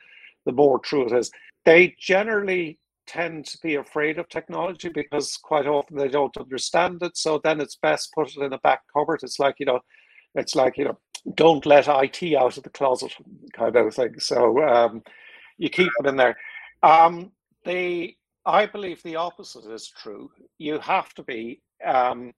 [0.46, 1.32] the more true it is.
[1.66, 7.18] They generally tend to be afraid of technology because quite often they don't understand it.
[7.18, 9.22] So then it's best put it in a back cupboard.
[9.24, 9.80] It's like you know,
[10.36, 10.98] it's like you know,
[11.36, 13.14] don't let IT out of the closet
[13.54, 14.20] kind of thing.
[14.20, 15.04] So um,
[15.58, 16.36] you keep it in there.
[16.82, 17.32] Um,
[17.66, 20.30] they, I believe the opposite is true.
[20.58, 22.32] You have to be um,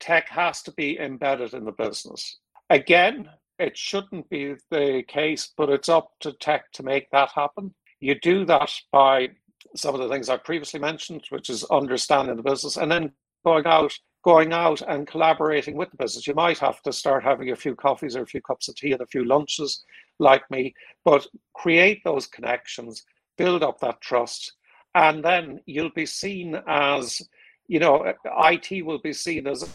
[0.00, 2.38] tech has to be embedded in the business.
[2.70, 3.28] Again,
[3.58, 7.74] it shouldn't be the case, but it's up to tech to make that happen.
[8.00, 9.30] You do that by
[9.76, 13.12] some of the things I previously mentioned, which is understanding the business and then
[13.44, 13.92] going out,
[14.24, 16.26] going out and collaborating with the business.
[16.26, 18.92] You might have to start having a few coffees or a few cups of tea
[18.92, 19.84] and a few lunches
[20.18, 20.74] like me,
[21.04, 23.04] but create those connections,
[23.36, 24.52] build up that trust,
[24.94, 27.20] and then you'll be seen as,
[27.66, 29.68] you know, IT will be seen as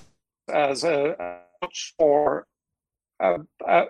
[0.51, 2.47] as a, much more
[3.19, 3.85] a, a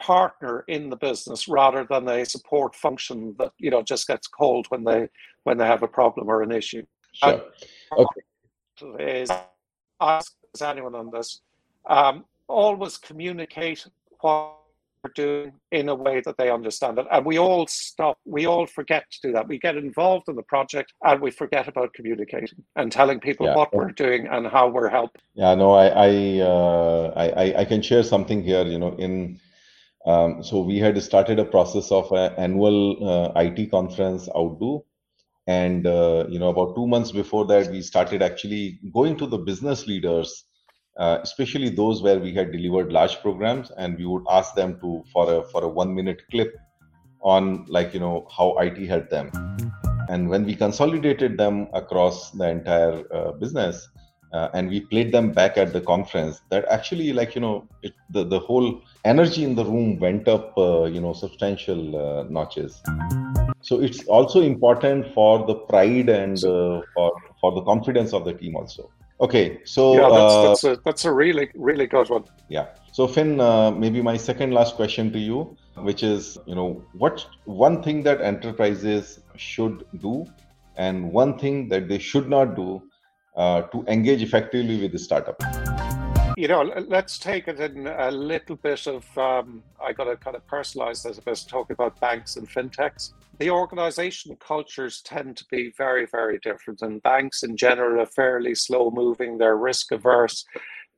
[0.00, 4.66] partner in the business rather than a support function that you know just gets called
[4.68, 5.08] when they
[5.44, 6.84] when they have a problem or an issue.
[7.12, 7.42] Sure.
[7.92, 8.20] Okay.
[8.98, 9.30] Is
[10.00, 11.40] ask anyone on this.
[11.88, 13.86] Um, always communicate
[14.20, 14.56] what
[15.14, 17.06] doing in a way that they understand it.
[17.10, 19.48] And we all stop, we all forget to do that.
[19.48, 23.54] We get involved in the project and we forget about communicating and telling people yeah.
[23.54, 25.22] what we're doing and how we're helping.
[25.34, 28.64] Yeah, no, I I, uh, I I can share something here.
[28.64, 29.40] You know, in
[30.06, 34.84] um, so we had started a process of an annual uh, IT conference Outdo.
[35.46, 39.38] And uh, you know, about two months before that, we started actually going to the
[39.38, 40.44] business leaders
[40.98, 45.04] uh, especially those where we had delivered large programs and we would ask them to
[45.12, 46.54] for a for a one minute clip
[47.20, 49.30] on like you know how it helped them.
[50.08, 53.88] And when we consolidated them across the entire uh, business
[54.32, 57.92] uh, and we played them back at the conference that actually like you know it,
[58.10, 62.82] the, the whole energy in the room went up uh, you know substantial uh, notches.
[63.60, 68.32] So it's also important for the pride and uh, for for the confidence of the
[68.32, 68.90] team also
[69.20, 72.24] Okay, so yeah, that's, uh, that's, a that's a really really good one.
[72.48, 72.66] Yeah.
[72.92, 77.26] So Fin, uh, maybe my second last question to you, which is, you know, what
[77.44, 80.24] one thing that enterprises should do,
[80.76, 82.82] and one thing that they should not do
[83.36, 85.42] uh, to engage effectively with the startup.
[86.38, 89.18] You know, let's take it in a little bit of.
[89.18, 93.12] Um, I got to kind of personalize this a bit, talking about banks and fintechs
[93.38, 96.82] the organization cultures tend to be very, very different.
[96.82, 100.44] And banks in general are fairly slow moving, they're risk averse.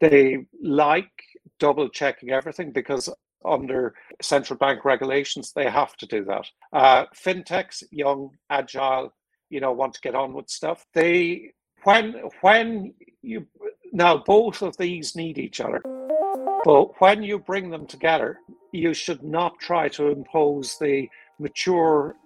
[0.01, 1.11] They like
[1.59, 3.11] double checking everything because
[3.45, 6.47] under central bank regulations, they have to do that.
[6.73, 9.13] Uh, fintechs, young, agile,
[9.51, 10.87] you know, want to get on with stuff.
[10.95, 11.53] They
[11.85, 13.47] when when you
[13.93, 15.81] now both of these need each other.
[16.65, 18.39] But when you bring them together,
[18.73, 21.09] you should not try to impose the
[21.39, 22.17] mature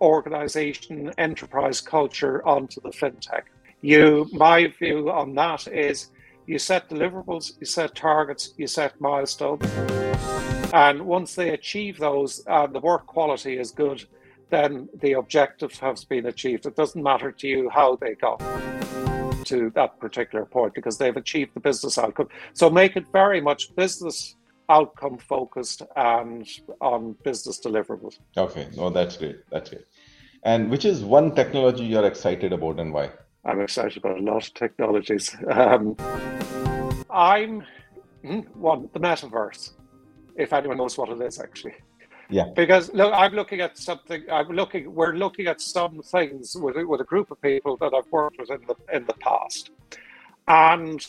[0.00, 3.44] organization enterprise culture onto the fintech.
[3.80, 6.10] You, my view on that is
[6.46, 9.64] you set deliverables, you set targets, you set milestones.
[10.72, 14.04] And once they achieve those and the work quality is good,
[14.50, 16.66] then the objective has been achieved.
[16.66, 18.40] It doesn't matter to you how they got
[19.44, 22.28] to that particular point because they've achieved the business outcome.
[22.52, 24.36] So make it very much business
[24.68, 26.46] outcome focused and
[26.80, 28.18] on business deliverables.
[28.36, 29.36] Okay, no, that's great.
[29.50, 29.84] That's great.
[30.42, 33.10] And which is one technology you're excited about and why?
[33.44, 35.34] I'm excited about a lot of technologies.
[35.50, 35.96] Um,
[37.10, 37.64] I'm
[38.24, 39.72] hmm, one the metaverse.
[40.36, 41.74] If anyone knows what it is, actually.
[42.30, 42.46] Yeah.
[42.54, 44.24] Because look, I'm looking at something.
[44.30, 44.94] I'm looking.
[44.94, 48.50] We're looking at some things with with a group of people that I've worked with
[48.50, 49.70] in the in the past,
[50.48, 51.04] and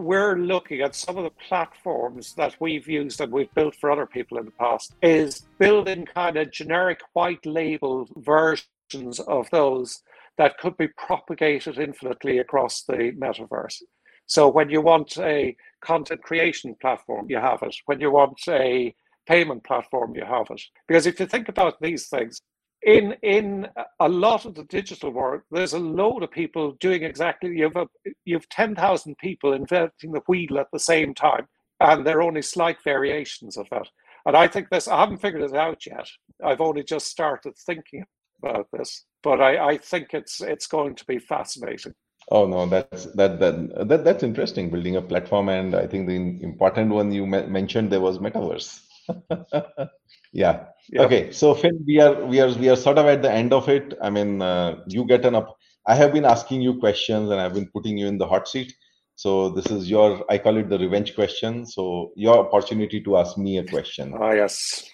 [0.00, 4.06] we're looking at some of the platforms that we've used and we've built for other
[4.06, 10.02] people in the past is building kind of generic white label versions of those
[10.38, 13.82] that could be propagated infinitely across the metaverse.
[14.24, 17.76] So when you want a content creation platform, you have it.
[17.86, 18.94] When you want a
[19.30, 20.62] payment platform, you have it.
[20.88, 22.34] Because if you think about these things,
[22.82, 23.68] in in
[24.08, 27.50] a lot of the digital world, there's a load of people doing exactly.
[27.60, 27.86] You've a,
[28.30, 31.46] you've ten thousand people inventing the wheel at the same time,
[31.78, 33.88] and there are only slight variations of that.
[34.26, 34.88] And I think this.
[34.88, 36.08] I haven't figured it out yet.
[36.48, 38.04] I've only just started thinking
[38.42, 41.94] about this, but I, I think it's it's going to be fascinating.
[42.30, 44.70] Oh no, that's that that, that that's interesting.
[44.70, 46.20] Building a platform, and I think the
[46.50, 48.68] important one you mentioned there was metaverse.
[50.32, 50.66] yeah
[50.98, 53.68] Okay, so Fin, we are we are we are sort of at the end of
[53.68, 53.94] it.
[54.02, 55.56] I mean, uh, you get an up.
[55.86, 58.74] I have been asking you questions and I've been putting you in the hot seat.
[59.14, 61.64] So this is your, I call it the revenge question.
[61.64, 64.14] So your opportunity to ask me a question.
[64.18, 64.90] Ah, yes.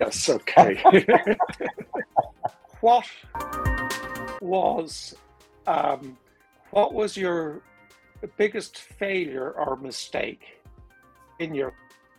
[0.00, 0.82] Yes, okay.
[2.80, 3.06] what
[4.42, 5.14] was
[5.66, 6.18] um,
[6.72, 7.62] what was your
[8.36, 10.59] biggest failure or mistake
[11.40, 11.72] in your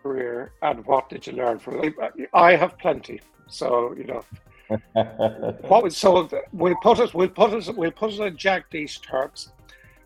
[0.03, 1.93] career, and what did you learn from it?
[2.33, 4.23] I have plenty, so you know.
[5.67, 6.29] what was so?
[6.51, 7.13] We'll put it.
[7.13, 7.75] We'll put it.
[7.75, 9.51] We'll put it in Jagdish's terms.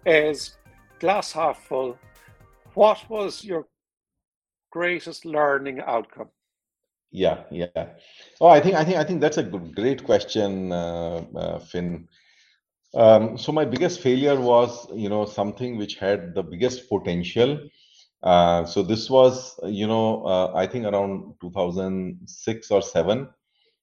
[0.06, 0.58] Is
[1.00, 1.98] glass half full?
[2.74, 3.68] What was your
[4.72, 6.30] greatest learning outcome?
[7.12, 7.86] Yeah, yeah.
[8.42, 12.08] Oh, I think I think I think that's a good, great question, uh, uh, Fin.
[12.94, 17.60] Um, so my biggest failure was, you know, something which had the biggest potential.
[18.24, 23.30] Uh, so this was, you know, uh, I think around 2006 or seven,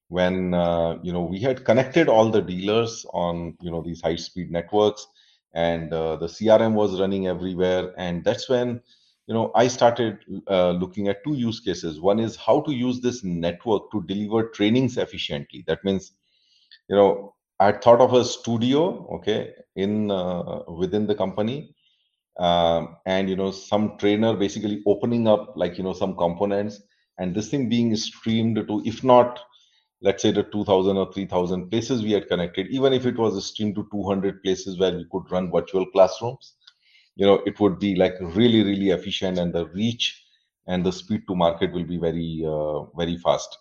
[0.09, 4.51] when uh, you know we had connected all the dealers on, you know, these high-speed
[4.51, 5.07] networks,
[5.55, 8.80] and uh, the CRM was running everywhere, and that's when,
[9.26, 10.18] you know, I started
[10.49, 12.01] uh, looking at two use cases.
[12.01, 15.64] One is how to use this network to deliver trainings efficiently.
[15.66, 16.12] That means,
[16.89, 21.74] you know, I thought of a studio, okay, in uh, within the company,
[22.39, 26.80] um, and you know some trainer basically opening up like you know some components,
[27.18, 29.41] and this thing being streamed to, if not,
[30.01, 33.74] let's say the 2,000 or 3,000 places we had connected, even if it was streamed
[33.76, 36.55] to 200 places where we could run virtual classrooms,
[37.16, 40.24] you know, it would be like really really efficient, and the reach
[40.66, 43.59] and the speed to market will be very uh, very fast.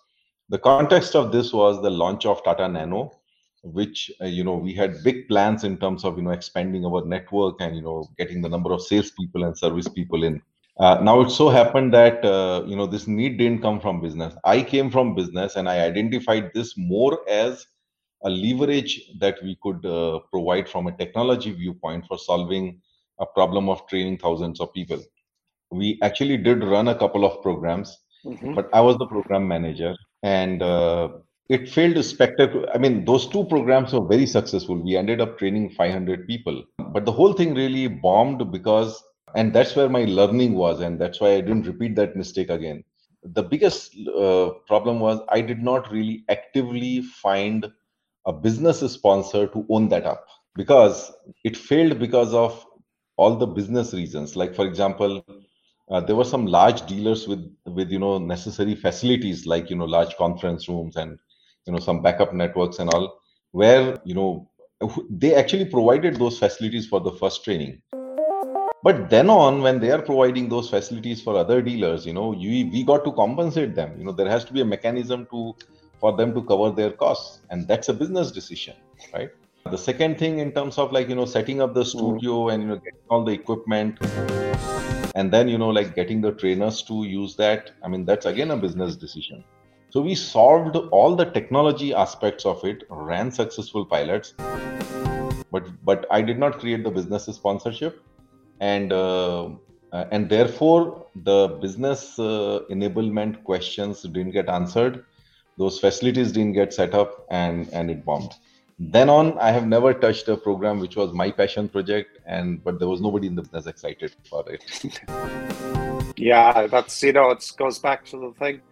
[0.48, 3.21] The context of this was the launch of Tata Nano
[3.62, 7.04] which uh, you know we had big plans in terms of you know expanding our
[7.04, 10.42] network and you know getting the number of salespeople and service people in.
[10.78, 14.34] Uh, now it so happened that uh, you know this need didn't come from business.
[14.44, 17.66] I came from business and I identified this more as
[18.24, 22.80] a leverage that we could uh, provide from a technology viewpoint for solving
[23.20, 25.00] a problem of training thousands of people.
[25.70, 28.54] We actually did run a couple of programs, mm-hmm.
[28.54, 31.08] but I was the program manager and uh,
[31.48, 32.68] it failed spectacular.
[32.74, 34.76] I mean, those two programs were very successful.
[34.82, 39.02] We ended up training 500 people, but the whole thing really bombed because,
[39.34, 42.84] and that's where my learning was, and that's why I didn't repeat that mistake again.
[43.24, 47.66] The biggest uh, problem was I did not really actively find
[48.26, 51.12] a business sponsor to own that up because
[51.44, 52.64] it failed because of
[53.16, 54.36] all the business reasons.
[54.36, 55.22] Like, for example,
[55.90, 59.84] uh, there were some large dealers with with you know necessary facilities like you know
[59.84, 61.18] large conference rooms and
[61.66, 63.20] you know some backup networks and all
[63.52, 64.48] where you know
[65.10, 67.80] they actually provided those facilities for the first training.
[68.84, 72.68] But then on when they are providing those facilities for other dealers you know you,
[72.70, 73.98] we got to compensate them.
[73.98, 75.54] You know there has to be a mechanism to
[76.00, 78.74] for them to cover their costs and that's a business decision
[79.14, 79.30] right?
[79.70, 82.54] The second thing in terms of like you know setting up the studio mm.
[82.54, 84.00] and you know getting all the equipment
[85.14, 88.50] and then you know like getting the trainers to use that i mean that's again
[88.50, 89.44] a business decision
[89.92, 94.32] so we solved all the technology aspects of it, ran successful pilots,
[95.50, 98.02] but but I did not create the business sponsorship,
[98.58, 99.50] and uh,
[99.92, 105.04] uh, and therefore the business uh, enablement questions didn't get answered,
[105.58, 108.32] those facilities didn't get set up, and and it bombed.
[108.78, 112.78] Then on, I have never touched a program which was my passion project, and but
[112.78, 114.64] there was nobody in the business excited for it.
[116.16, 118.62] yeah, that's you know it goes back to the thing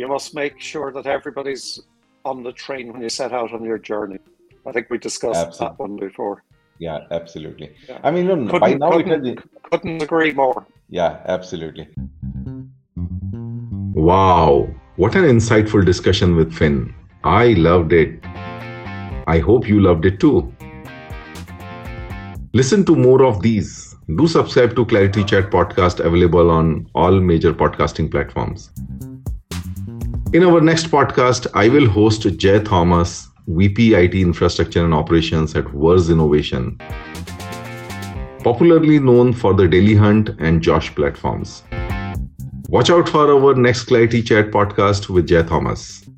[0.00, 1.78] you must make sure that everybody's
[2.24, 4.18] on the train when you set out on your journey.
[4.66, 5.76] I think we discussed absolutely.
[5.76, 6.42] that one before.
[6.78, 7.74] Yeah, absolutely.
[7.86, 7.98] Yeah.
[8.02, 10.66] I mean, look, by now couldn't, it has couldn't agree more.
[10.88, 11.86] Yeah, absolutely.
[13.92, 16.94] Wow, what an insightful discussion with Fin.
[17.22, 18.24] I loved it.
[19.26, 20.50] I hope you loved it too.
[22.54, 23.94] Listen to more of these.
[24.16, 28.70] Do subscribe to ClariTea Chat podcast available on all major podcasting platforms.
[30.32, 35.64] In our next podcast, I will host Jay Thomas, VP IT Infrastructure and Operations at
[35.70, 36.78] Verse Innovation,
[38.44, 41.64] popularly known for the Daily Hunt and Josh platforms.
[42.68, 46.08] Watch out for our next ClariTea Chat podcast with Jay Thomas.